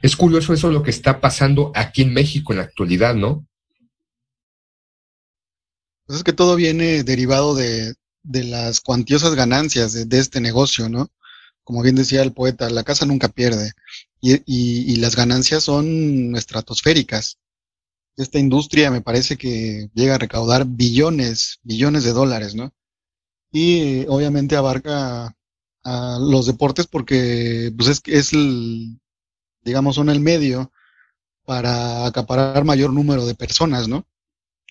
es 0.00 0.16
curioso 0.16 0.54
eso 0.54 0.70
lo 0.70 0.82
que 0.82 0.90
está 0.90 1.20
pasando 1.20 1.72
aquí 1.74 2.00
en 2.00 2.14
México 2.14 2.54
en 2.54 2.60
la 2.60 2.64
actualidad, 2.64 3.14
¿no? 3.14 3.46
Pues 6.06 6.20
es 6.20 6.24
que 6.24 6.32
todo 6.32 6.56
viene 6.56 7.04
derivado 7.04 7.54
de, 7.54 7.92
de 8.22 8.44
las 8.44 8.80
cuantiosas 8.80 9.34
ganancias 9.34 9.92
de, 9.92 10.06
de, 10.06 10.18
este 10.20 10.40
negocio, 10.40 10.88
¿no? 10.88 11.10
Como 11.68 11.82
bien 11.82 11.96
decía 11.96 12.22
el 12.22 12.32
poeta, 12.32 12.70
la 12.70 12.82
casa 12.82 13.04
nunca 13.04 13.28
pierde 13.28 13.72
y, 14.22 14.96
las 14.96 15.14
ganancias 15.14 15.64
son 15.64 16.34
estratosféricas. 16.34 17.36
Esta 18.16 18.38
industria 18.38 18.90
me 18.90 19.02
parece 19.02 19.36
que 19.36 19.90
llega 19.92 20.14
a 20.14 20.18
recaudar 20.18 20.64
billones, 20.64 21.58
billones 21.62 22.04
de 22.04 22.12
dólares, 22.12 22.54
¿no? 22.54 22.72
Y 23.52 24.06
obviamente 24.06 24.56
abarca 24.56 25.36
a 25.84 26.18
los 26.18 26.46
deportes 26.46 26.86
porque 26.86 27.70
pues 27.76 27.90
es, 27.90 28.00
es 28.06 28.32
el, 28.32 28.98
digamos, 29.62 29.96
son 29.96 30.08
el 30.08 30.20
medio 30.20 30.72
para 31.44 32.06
acaparar 32.06 32.64
mayor 32.64 32.94
número 32.94 33.26
de 33.26 33.34
personas, 33.34 33.88
¿no? 33.88 34.06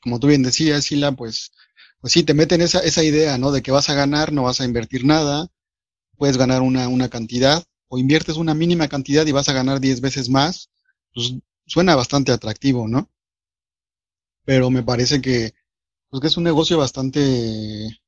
Como 0.01 0.19
tú 0.19 0.25
bien 0.25 0.41
decías, 0.41 0.85
Sila, 0.85 1.11
pues, 1.11 1.51
pues 2.01 2.11
sí, 2.13 2.23
te 2.23 2.33
meten 2.33 2.61
esa, 2.61 2.79
esa 2.79 3.03
idea, 3.03 3.37
¿no? 3.37 3.51
De 3.51 3.61
que 3.61 3.69
vas 3.69 3.87
a 3.91 3.93
ganar, 3.93 4.33
no 4.33 4.41
vas 4.43 4.61
a 4.61 4.65
invertir 4.65 5.05
nada, 5.05 5.51
puedes 6.17 6.37
ganar 6.37 6.61
una, 6.61 6.87
una 6.87 7.09
cantidad 7.09 7.63
o 7.89 7.97
inviertes 7.97 8.35
una 8.35 8.53
mínima 8.53 8.87
cantidad 8.87 9.25
y 9.25 9.31
vas 9.31 9.49
a 9.49 9.53
ganar 9.53 9.79
10 9.79 10.01
veces 10.01 10.29
más, 10.29 10.69
pues 11.13 11.35
suena 11.65 11.95
bastante 11.95 12.31
atractivo, 12.31 12.87
¿no? 12.87 13.09
Pero 14.45 14.69
me 14.69 14.83
parece 14.83 15.21
que, 15.21 15.53
pues 16.09 16.21
que 16.21 16.27
es 16.27 16.37
un 16.37 16.43
negocio 16.43 16.77
bastante, 16.77 17.99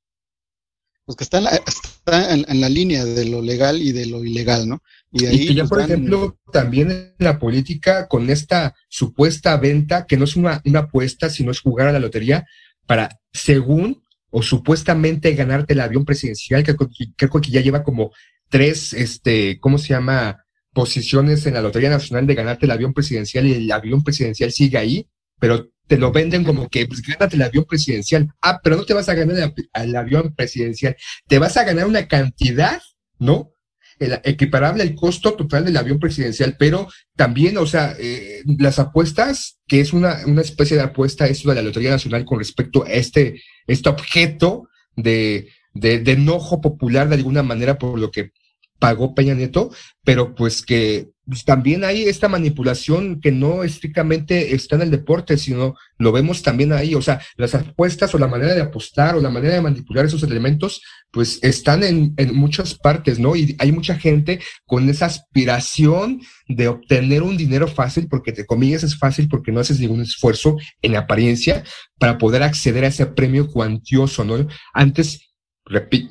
pues 1.06 1.15
que 1.17 1.24
está 1.24 1.38
en 1.39 1.43
la, 1.45 1.52
está 1.52 2.34
en, 2.34 2.62
la 2.62 2.69
línea 2.69 3.06
de 3.06 3.26
lo 3.26 3.41
legal 3.41 3.82
y 3.82 3.91
de 3.91 4.06
lo 4.06 4.24
ilegal, 4.24 4.67
¿no? 4.67 4.82
Y, 5.12 5.26
ahí, 5.26 5.48
que 5.48 5.56
ya, 5.56 5.63
pues, 5.63 5.69
por 5.69 5.82
ejemplo, 5.82 6.38
también 6.52 6.91
en 6.91 7.13
la 7.17 7.39
política, 7.39 8.08
con 8.08 8.30
esta 8.30 8.76
supuesta 8.89 9.58
venta, 9.58 10.06
que 10.06 10.17
no 10.17 10.26
es 10.26 10.36
una, 10.36 10.62
una 10.65 10.80
apuesta, 10.80 11.30
sino 11.30 11.52
es 11.52 11.62
jugar 11.62 11.88
a 11.88 11.93
la 11.93 12.00
lotería, 12.00 12.45
para, 12.86 13.19
según 13.34 14.04
o 14.31 14.41
supuestamente 14.41 15.33
ganarte 15.33 15.73
el 15.73 15.81
avión 15.81 16.05
presidencial, 16.05 16.63
que 16.63 16.75
creo 17.15 17.41
que 17.41 17.51
ya 17.51 17.61
lleva 17.61 17.83
como 17.83 18.11
tres, 18.49 18.93
este, 18.93 19.59
¿cómo 19.59 19.77
se 19.77 19.89
llama? 19.89 20.45
Posiciones 20.73 21.45
en 21.45 21.55
la 21.55 21.61
Lotería 21.61 21.89
Nacional 21.89 22.27
de 22.27 22.35
ganarte 22.35 22.65
el 22.65 22.71
avión 22.71 22.93
presidencial 22.93 23.47
y 23.47 23.53
el 23.53 23.71
avión 23.71 24.03
presidencial 24.03 24.51
sigue 24.51 24.77
ahí, 24.77 25.07
pero 25.39 25.69
te 25.87 25.97
lo 25.97 26.11
venden 26.11 26.43
como 26.43 26.69
que, 26.69 26.85
pues 26.85 27.01
gánate 27.01 27.35
el 27.35 27.41
avión 27.41 27.65
presidencial. 27.65 28.27
Ah, 28.41 28.59
pero 28.63 28.75
no 28.75 28.85
te 28.85 28.93
vas 28.93 29.09
a 29.09 29.15
ganar 29.15 29.51
el 29.73 29.95
avión 29.95 30.35
presidencial, 30.35 30.95
te 31.27 31.39
vas 31.39 31.57
a 31.57 31.63
ganar 31.63 31.87
una 31.87 32.07
cantidad, 32.07 32.79
¿no? 33.17 33.51
equiparable 33.99 34.83
al 34.83 34.95
costo 34.95 35.33
total 35.33 35.65
del 35.65 35.77
avión 35.77 35.99
presidencial, 35.99 36.55
pero 36.57 36.87
también, 37.15 37.57
o 37.57 37.65
sea, 37.65 37.95
eh, 37.99 38.41
las 38.57 38.79
apuestas, 38.79 39.59
que 39.67 39.81
es 39.81 39.91
una, 39.93 40.25
una 40.25 40.41
especie 40.41 40.77
de 40.77 40.83
apuesta, 40.83 41.27
eso 41.27 41.49
de 41.49 41.55
la 41.55 41.61
Lotería 41.61 41.91
Nacional 41.91 42.23
con 42.25 42.39
respecto 42.39 42.85
a 42.85 42.89
este, 42.89 43.41
este 43.69 43.89
objeto 43.89 44.67
de, 44.95 45.49
de, 45.73 46.12
enojo 46.12 46.62
popular 46.62 47.08
de 47.08 47.15
alguna 47.15 47.43
manera 47.43 47.77
por 47.77 47.97
lo 47.97 48.12
que 48.12 48.32
pagó 48.79 49.13
Peña 49.13 49.34
Nieto, 49.34 49.71
pero 50.03 50.36
pues 50.36 50.65
que 50.65 51.10
pues, 51.29 51.45
también 51.45 51.83
hay 51.83 52.03
esta 52.03 52.27
manipulación 52.27 53.21
que 53.21 53.31
no 53.31 53.63
estrictamente 53.63 54.55
está 54.55 54.75
en 54.75 54.81
el 54.81 54.91
deporte, 54.91 55.37
sino 55.37 55.75
lo 55.97 56.11
vemos 56.11 56.41
también 56.41 56.73
ahí, 56.73 56.95
o 56.95 57.01
sea, 57.01 57.21
las 57.37 57.53
apuestas 57.55 58.13
o 58.15 58.17
la 58.17 58.27
manera 58.27 58.55
de 58.55 58.61
apostar 58.61 59.15
o 59.15 59.21
la 59.21 59.29
manera 59.29 59.53
de 59.53 59.61
manipular 59.61 60.05
esos 60.05 60.23
elementos, 60.23 60.81
pues 61.11 61.39
están 61.41 61.83
en, 61.83 62.13
en 62.17 62.35
muchas 62.35 62.73
partes, 62.73 63.19
¿no? 63.19 63.35
Y 63.35 63.55
hay 63.59 63.71
mucha 63.71 63.95
gente 63.95 64.39
con 64.65 64.89
esa 64.89 65.05
aspiración 65.05 66.21
de 66.47 66.67
obtener 66.67 67.21
un 67.21 67.37
dinero 67.37 67.67
fácil, 67.67 68.07
porque 68.07 68.31
te 68.31 68.45
comillas 68.45 68.83
es 68.83 68.97
fácil 68.97 69.27
porque 69.27 69.51
no 69.51 69.59
haces 69.59 69.79
ningún 69.79 70.01
esfuerzo 70.01 70.57
en 70.81 70.95
apariencia 70.95 71.63
para 71.99 72.17
poder 72.17 72.43
acceder 72.43 72.83
a 72.85 72.87
ese 72.87 73.05
premio 73.05 73.47
cuantioso, 73.47 74.23
¿no? 74.23 74.47
Antes, 74.73 75.29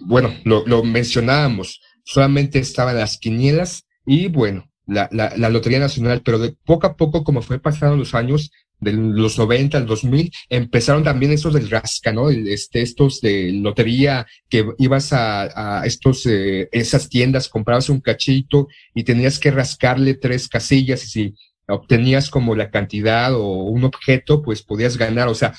bueno, 0.00 0.32
lo, 0.44 0.64
lo 0.66 0.84
mencionábamos, 0.84 1.80
solamente 2.04 2.58
estaban 2.58 2.96
las 2.96 3.18
quinielas 3.18 3.84
y 4.06 4.28
bueno, 4.28 4.67
la, 4.88 5.08
la, 5.12 5.32
la, 5.36 5.50
Lotería 5.50 5.78
Nacional, 5.78 6.22
pero 6.24 6.38
de 6.38 6.56
poco 6.64 6.86
a 6.86 6.96
poco, 6.96 7.22
como 7.22 7.42
fue 7.42 7.60
pasando 7.60 7.96
los 7.96 8.14
años, 8.14 8.50
de 8.80 8.92
los 8.92 9.38
90 9.38 9.76
al 9.76 9.86
2000, 9.86 10.30
empezaron 10.48 11.02
también 11.02 11.32
estos 11.32 11.54
del 11.54 11.68
rasca, 11.68 12.12
¿no? 12.12 12.30
este, 12.30 12.82
estos 12.82 13.20
de 13.20 13.52
lotería 13.52 14.26
que 14.48 14.66
ibas 14.78 15.12
a, 15.12 15.80
a 15.80 15.86
estos, 15.86 16.26
eh, 16.26 16.68
esas 16.72 17.08
tiendas, 17.08 17.48
comprabas 17.48 17.88
un 17.88 18.00
cachito 18.00 18.68
y 18.94 19.04
tenías 19.04 19.38
que 19.38 19.50
rascarle 19.50 20.14
tres 20.14 20.48
casillas 20.48 21.04
y 21.04 21.08
si 21.08 21.34
obtenías 21.68 22.30
como 22.30 22.54
la 22.54 22.70
cantidad 22.70 23.34
o 23.34 23.64
un 23.64 23.84
objeto, 23.84 24.42
pues 24.42 24.62
podías 24.62 24.96
ganar. 24.96 25.28
O 25.28 25.34
sea, 25.34 25.54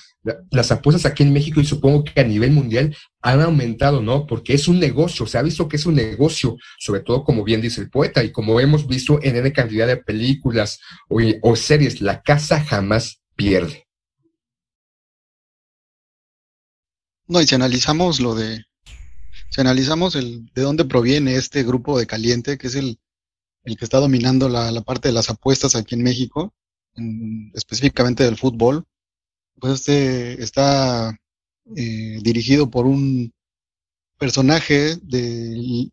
las 0.51 0.71
apuestas 0.71 1.05
aquí 1.05 1.23
en 1.23 1.33
México 1.33 1.61
y 1.61 1.65
supongo 1.65 2.03
que 2.03 2.19
a 2.19 2.23
nivel 2.23 2.51
mundial 2.51 2.95
han 3.21 3.41
aumentado, 3.41 4.01
¿no? 4.01 4.25
Porque 4.25 4.53
es 4.53 4.67
un 4.67 4.79
negocio, 4.79 5.25
se 5.27 5.37
ha 5.37 5.41
visto 5.41 5.67
que 5.67 5.77
es 5.77 5.85
un 5.85 5.95
negocio, 5.95 6.57
sobre 6.79 7.01
todo 7.01 7.23
como 7.23 7.43
bien 7.43 7.61
dice 7.61 7.81
el 7.81 7.89
poeta 7.89 8.23
y 8.23 8.31
como 8.31 8.59
hemos 8.59 8.87
visto 8.87 9.19
en 9.21 9.35
N 9.35 9.53
cantidad 9.53 9.87
de 9.87 9.97
películas 9.97 10.79
o, 11.09 11.19
o 11.41 11.55
series, 11.55 12.01
la 12.01 12.21
casa 12.21 12.63
jamás 12.63 13.21
pierde. 13.35 13.85
No, 17.27 17.39
y 17.39 17.45
si 17.45 17.53
analizamos 17.53 18.19
lo 18.19 18.33
de, 18.33 18.65
si 19.49 19.61
analizamos 19.61 20.15
el, 20.15 20.51
de 20.53 20.63
dónde 20.63 20.85
proviene 20.85 21.35
este 21.35 21.63
grupo 21.63 21.99
de 21.99 22.07
caliente, 22.07 22.57
que 22.57 22.67
es 22.67 22.75
el, 22.75 22.99
el 23.63 23.77
que 23.77 23.85
está 23.85 23.99
dominando 23.99 24.49
la, 24.49 24.71
la 24.71 24.81
parte 24.81 25.09
de 25.09 25.13
las 25.13 25.29
apuestas 25.29 25.75
aquí 25.75 25.95
en 25.95 26.03
México, 26.03 26.53
específicamente 27.53 28.23
del 28.23 28.37
fútbol, 28.37 28.85
pues 29.59 29.73
este 29.73 30.41
está 30.41 31.17
eh, 31.75 32.19
dirigido 32.21 32.69
por 32.69 32.85
un 32.85 33.33
personaje 34.17 34.95
de, 34.97 35.89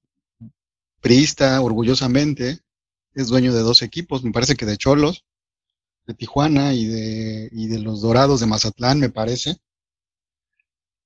priista 1.00 1.60
orgullosamente, 1.60 2.60
es 3.14 3.28
dueño 3.28 3.54
de 3.54 3.60
dos 3.60 3.82
equipos, 3.82 4.24
me 4.24 4.32
parece 4.32 4.56
que 4.56 4.66
de 4.66 4.76
Cholos, 4.76 5.24
de 6.06 6.14
Tijuana 6.14 6.74
y 6.74 6.86
de, 6.86 7.48
y 7.52 7.68
de 7.68 7.78
los 7.78 8.00
Dorados 8.00 8.40
de 8.40 8.46
Mazatlán, 8.46 9.00
me 9.00 9.10
parece. 9.10 9.56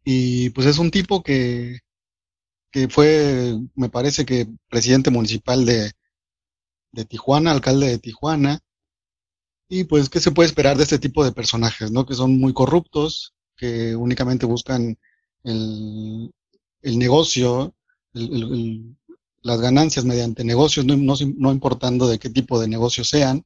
Y 0.05 0.51
pues 0.51 0.67
es 0.67 0.79
un 0.79 0.91
tipo 0.91 1.23
que, 1.23 1.81
que 2.71 2.89
fue, 2.89 3.59
me 3.75 3.91
parece 3.91 4.25
que 4.25 4.49
presidente 4.69 5.11
municipal 5.11 5.67
de, 5.67 5.93
de 6.93 7.05
Tijuana, 7.05 7.53
alcalde 7.53 7.89
de 7.89 7.99
Tijuana. 7.99 8.61
Y 9.69 9.85
pues, 9.85 10.09
¿qué 10.09 10.21
se 10.21 10.33
puede 10.33 10.49
esperar 10.49 10.77
de 10.77 10.83
este 10.83 10.99
tipo 10.99 11.25
de 11.25 11.33
personajes, 11.33 11.91
no? 11.91 12.05
Que 12.05 12.15
son 12.15 12.39
muy 12.39 12.53
corruptos, 12.53 13.35
que 13.57 13.95
únicamente 13.95 14.47
buscan 14.47 14.99
el, 15.45 16.33
el 16.83 16.99
negocio, 16.99 17.75
las 18.13 19.61
ganancias 19.61 20.05
mediante 20.05 20.45
negocios, 20.45 20.85
no, 20.87 20.97
no, 20.97 21.53
importando 21.53 22.09
de 22.09 22.19
qué 22.19 22.31
tipo 22.31 22.61
de 22.61 22.69
negocios 22.69 23.09
sean. 23.09 23.45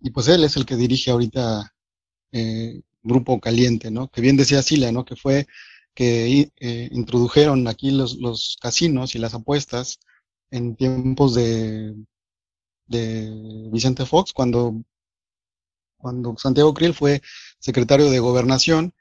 Y 0.00 0.10
pues 0.10 0.28
él 0.28 0.44
es 0.44 0.56
el 0.56 0.66
que 0.66 0.76
dirige 0.76 1.10
ahorita 1.10 1.72
eh, 2.32 2.82
Grupo 3.02 3.40
Caliente, 3.40 3.90
¿no? 3.90 4.08
Que 4.08 4.20
bien 4.20 4.36
decía 4.36 4.62
Sila, 4.62 4.90
¿no? 4.92 5.04
Que 5.04 5.16
fue 5.16 5.46
que 5.94 6.50
eh, 6.56 6.88
introdujeron 6.92 7.68
aquí 7.68 7.90
los, 7.92 8.16
los 8.16 8.56
casinos 8.60 9.14
y 9.14 9.18
las 9.18 9.34
apuestas 9.34 10.00
en 10.50 10.76
tiempos 10.76 11.34
de, 11.34 11.94
de 12.86 13.68
Vicente 13.72 14.06
Fox, 14.06 14.32
cuando, 14.32 14.82
cuando 15.98 16.36
Santiago 16.36 16.74
Kriel 16.74 16.94
fue 16.94 17.22
secretario 17.58 18.10
de 18.10 18.20
gobernación, 18.20 18.92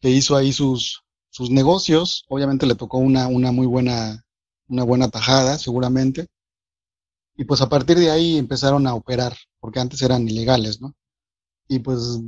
que 0.00 0.10
hizo 0.10 0.36
ahí 0.36 0.52
sus, 0.52 1.02
sus 1.30 1.50
negocios, 1.50 2.24
obviamente 2.28 2.66
le 2.66 2.74
tocó 2.74 2.98
una, 2.98 3.28
una 3.28 3.52
muy 3.52 3.66
buena, 3.66 4.24
una 4.68 4.84
buena 4.84 5.08
tajada, 5.08 5.58
seguramente, 5.58 6.28
y 7.36 7.44
pues 7.44 7.60
a 7.60 7.68
partir 7.68 7.98
de 7.98 8.10
ahí 8.10 8.36
empezaron 8.36 8.86
a 8.86 8.94
operar, 8.94 9.36
porque 9.60 9.80
antes 9.80 10.02
eran 10.02 10.28
ilegales, 10.28 10.80
¿no? 10.80 10.94
Y 11.68 11.80
pues 11.80 12.20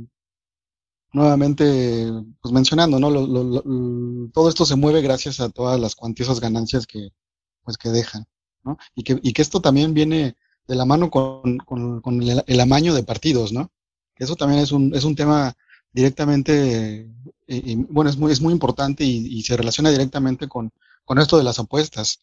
nuevamente, 1.13 2.09
pues 2.41 2.53
mencionando, 2.53 2.99
¿no? 2.99 3.09
todo 4.31 4.49
esto 4.49 4.65
se 4.65 4.75
mueve 4.75 5.01
gracias 5.01 5.39
a 5.39 5.49
todas 5.49 5.79
las 5.79 5.95
cuantiosas 5.95 6.39
ganancias 6.39 6.87
que, 6.87 7.09
pues, 7.63 7.77
que 7.77 7.89
dejan, 7.89 8.25
¿no? 8.63 8.77
Y 8.95 9.03
que, 9.03 9.19
y 9.21 9.33
que 9.33 9.41
esto 9.41 9.61
también 9.61 9.93
viene 9.93 10.35
de 10.67 10.75
la 10.75 10.85
mano 10.85 11.09
con, 11.09 11.57
con, 11.57 12.21
el, 12.21 12.59
amaño 12.59 12.93
de 12.93 13.03
partidos, 13.03 13.51
¿no? 13.51 13.71
Eso 14.15 14.35
también 14.35 14.61
es 14.61 14.71
un, 14.71 14.95
es 14.95 15.03
un 15.03 15.15
tema 15.15 15.53
directamente, 15.91 17.11
eh, 17.47 17.75
bueno, 17.89 18.09
es 18.09 18.17
muy, 18.17 18.31
es 18.31 18.41
muy 18.41 18.53
importante 18.53 19.03
y, 19.03 19.41
se 19.43 19.57
relaciona 19.57 19.91
directamente 19.91 20.47
con, 20.47 20.71
con 21.05 21.19
esto 21.19 21.37
de 21.37 21.43
las 21.43 21.59
apuestas. 21.59 22.21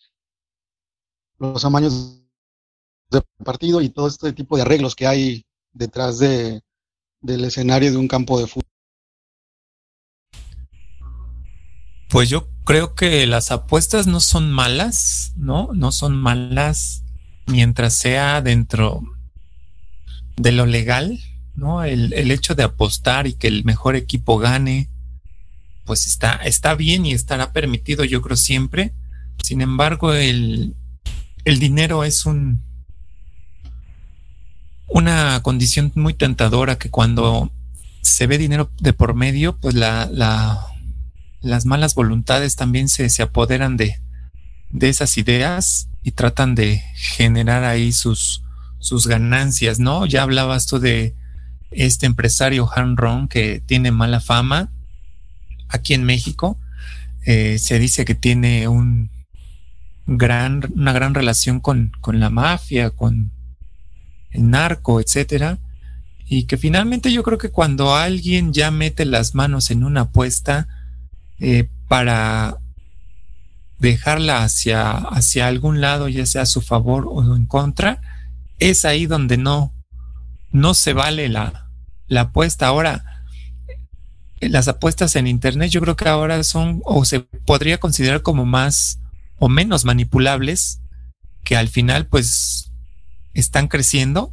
Los 1.39 1.65
amaños 1.65 2.23
de 3.11 3.23
partido 3.45 3.81
y 3.81 3.91
todo 3.91 4.09
este 4.09 4.33
tipo 4.33 4.57
de 4.57 4.63
arreglos 4.63 4.95
que 4.95 5.07
hay 5.07 5.45
detrás 5.73 6.19
de, 6.19 6.63
del 7.21 7.45
escenario 7.45 7.91
de 7.91 7.97
un 7.97 8.09
campo 8.09 8.39
de 8.39 8.47
fútbol. 8.47 8.65
Pues 12.09 12.31
yo 12.31 12.49
creo 12.65 12.95
que 12.95 13.27
las 13.27 13.51
apuestas 13.51 14.07
no 14.07 14.21
son 14.21 14.51
malas, 14.51 15.33
¿no? 15.37 15.71
No 15.75 15.93
son 15.93 16.17
malas 16.17 17.05
mientras 17.49 17.95
sea 17.95 18.41
dentro 18.41 19.03
de 20.37 20.53
lo 20.53 20.67
legal, 20.67 21.19
¿no? 21.55 21.83
El, 21.83 22.13
el, 22.13 22.31
hecho 22.31 22.55
de 22.55 22.63
apostar 22.63 23.27
y 23.27 23.35
que 23.35 23.49
el 23.49 23.65
mejor 23.65 23.97
equipo 23.97 24.39
gane, 24.39 24.89
pues 25.85 26.07
está, 26.07 26.37
está 26.37 26.75
bien 26.75 27.07
y 27.07 27.13
estará 27.13 27.53
permitido, 27.53 28.05
yo 28.05 28.23
creo, 28.23 28.37
siempre. 28.37 28.93
Sin 29.43 29.61
embargo, 29.61 30.15
el, 30.15 30.75
el 31.45 31.59
dinero 31.59 32.05
es 32.05 32.27
un 32.27 32.63
una 34.91 35.41
condición 35.43 35.93
muy 35.97 36.15
tentadora 36.15 36.79
que 36.79 36.91
cuando 36.91 37.53
se 38.01 38.27
ve 38.27 38.39
dinero 38.39 38.71
de 38.81 38.95
por 38.95 39.15
medio, 39.15 39.57
pues 39.59 39.75
la, 39.75 40.09
la 40.11 40.67
las 41.41 41.67
malas 41.67 41.95
voluntades 41.95 42.57
también 42.57 42.89
se, 42.89 43.09
se 43.11 43.23
apoderan 43.23 43.77
de, 43.77 44.01
de 44.71 44.89
esas 44.89 45.19
ideas 45.19 45.88
y 46.03 46.13
tratan 46.13 46.55
de 46.55 46.83
generar 46.95 47.65
ahí 47.65 47.93
sus, 47.93 48.43
sus 48.79 49.07
ganancias, 49.07 49.79
¿no? 49.79 50.07
Ya 50.07 50.23
hablabas 50.23 50.67
tú 50.67 50.79
de 50.79 51.15
este 51.71 52.07
empresario 52.07 52.69
Han 52.75 52.97
Ron 52.97 53.29
que 53.29 53.63
tiene 53.65 53.91
mala 53.91 54.21
fama 54.21 54.71
aquí 55.69 55.95
en 55.95 56.05
México. 56.05 56.59
Eh, 57.25 57.59
se 57.59 57.79
dice 57.79 58.05
que 58.05 58.15
tiene 58.15 58.69
un 58.69 59.11
gran, 60.07 60.73
una 60.75 60.93
gran 60.93 61.15
relación 61.15 61.61
con, 61.61 61.93
con 62.01 62.21
la 62.21 62.31
mafia, 62.31 62.91
con 62.91 63.33
el 64.31 64.51
narco, 64.51 65.01
etcétera. 65.01 65.59
Y 66.27 66.45
que 66.45 66.57
finalmente 66.57 67.13
yo 67.13 67.23
creo 67.23 67.39
que 67.39 67.51
cuando 67.51 67.95
alguien 67.95 68.53
ya 68.53 68.71
mete 68.71 69.05
las 69.05 69.35
manos 69.35 69.71
en 69.71 69.85
una 69.85 70.03
apuesta 70.03 70.69
eh, 71.39 71.69
para 71.89 72.59
dejarla 73.79 74.43
hacia, 74.43 74.91
hacia 74.91 75.47
algún 75.47 75.81
lado, 75.81 76.09
ya 76.09 76.27
sea 76.27 76.43
a 76.43 76.47
su 76.47 76.61
favor 76.61 77.07
o 77.09 77.37
en 77.37 77.47
contra, 77.47 78.01
es 78.59 78.85
ahí 78.85 79.07
donde 79.07 79.37
no, 79.37 79.73
no 80.51 80.75
se 80.75 80.93
vale 80.93 81.29
la, 81.29 81.69
la 82.09 82.23
apuesta. 82.23 82.67
Ahora, 82.67 83.05
las 84.41 84.69
apuestas 84.69 85.17
en 85.17 85.27
Internet 85.27 85.71
yo 85.71 85.81
creo 85.81 85.97
que 85.97 86.09
ahora 86.09 86.43
son 86.43 86.83
o 86.85 87.05
se 87.05 87.21
podría 87.21 87.79
considerar 87.79 88.23
como 88.23 88.45
más 88.45 89.01
o 89.39 89.49
menos 89.49 89.85
manipulables, 89.85 90.81
que 91.45 91.57
al 91.57 91.69
final 91.69 92.07
pues 92.07 92.71
están 93.35 93.69
creciendo 93.69 94.33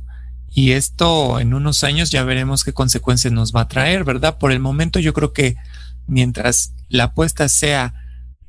y 0.49 0.71
esto 0.71 1.39
en 1.39 1.53
unos 1.53 1.83
años 1.83 2.11
ya 2.11 2.23
veremos 2.23 2.63
qué 2.63 2.73
consecuencias 2.73 3.33
nos 3.33 3.53
va 3.53 3.61
a 3.61 3.67
traer, 3.67 4.03
¿verdad? 4.03 4.37
Por 4.37 4.51
el 4.51 4.59
momento 4.59 4.99
yo 4.99 5.13
creo 5.13 5.33
que 5.33 5.55
mientras 6.07 6.73
la 6.87 7.05
apuesta 7.05 7.49
sea 7.49 7.93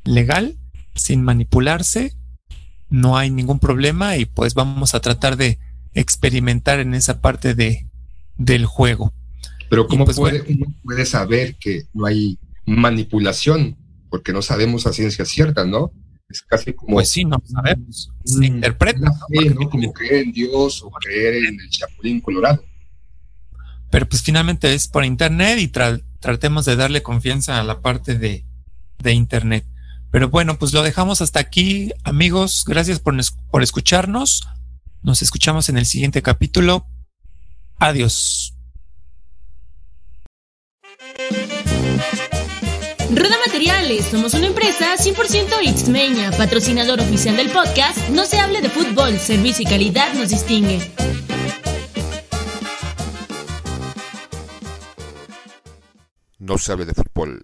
legal, 0.04 0.56
sin 0.96 1.22
manipularse, 1.22 2.14
no 2.88 3.16
hay 3.16 3.30
ningún 3.30 3.58
problema 3.58 4.16
y 4.16 4.26
pues 4.26 4.54
vamos 4.54 4.94
a 4.94 5.00
tratar 5.00 5.36
de 5.36 5.58
experimentar 5.94 6.80
en 6.80 6.94
esa 6.94 7.20
parte 7.20 7.54
de, 7.54 7.86
del 8.36 8.66
juego. 8.66 9.12
Pero 9.68 9.86
¿cómo 9.86 10.04
pues, 10.04 10.16
puede, 10.16 10.44
uno 10.48 10.66
puede 10.82 11.06
saber 11.06 11.56
que 11.56 11.86
no 11.92 12.06
hay 12.06 12.38
manipulación? 12.64 13.76
Porque 14.08 14.32
no 14.32 14.42
sabemos 14.42 14.86
a 14.86 14.92
ciencia 14.92 15.24
cierta, 15.24 15.64
¿no? 15.64 15.92
Es 16.28 16.42
casi 16.42 16.72
como... 16.72 16.94
Pues 16.94 17.10
sí, 17.10 17.24
no 17.24 17.42
sabemos. 17.44 18.12
Se 18.24 18.46
interpreta. 18.46 19.00
¿no? 19.00 19.70
Como 19.70 19.92
creer 19.92 20.24
en 20.24 20.32
Dios 20.32 20.82
o 20.82 20.90
creer 20.90 21.36
en 21.36 21.60
el 21.60 21.70
Chapulín 21.70 22.20
Colorado. 22.20 22.64
Pero 23.90 24.08
pues 24.08 24.22
finalmente 24.22 24.72
es 24.74 24.88
por 24.88 25.04
Internet 25.04 25.58
y 25.58 25.68
tratemos 25.68 26.64
de 26.64 26.76
darle 26.76 27.02
confianza 27.02 27.60
a 27.60 27.64
la 27.64 27.80
parte 27.80 28.18
de, 28.18 28.44
de 28.98 29.12
Internet. 29.12 29.64
Pero 30.16 30.30
bueno, 30.30 30.58
pues 30.58 30.72
lo 30.72 30.82
dejamos 30.82 31.20
hasta 31.20 31.40
aquí, 31.40 31.92
amigos. 32.02 32.64
Gracias 32.66 33.00
por, 33.00 33.14
por 33.50 33.62
escucharnos. 33.62 34.48
Nos 35.02 35.20
escuchamos 35.20 35.68
en 35.68 35.76
el 35.76 35.84
siguiente 35.84 36.22
capítulo. 36.22 36.86
Adiós. 37.78 38.54
Rueda 43.10 43.36
Materiales, 43.46 44.06
somos 44.06 44.32
una 44.32 44.46
empresa 44.46 44.96
100% 44.96 45.84
Xmeña, 45.84 46.30
patrocinador 46.30 46.98
oficial 46.98 47.36
del 47.36 47.50
podcast 47.50 47.98
No 48.08 48.24
se 48.24 48.38
hable 48.38 48.62
de 48.62 48.70
fútbol, 48.70 49.18
servicio 49.18 49.64
y 49.64 49.66
calidad 49.66 50.14
nos 50.14 50.30
distingue. 50.30 50.80
No 56.38 56.56
se 56.56 56.72
hable 56.72 56.86
de 56.86 56.94
fútbol, 56.94 57.42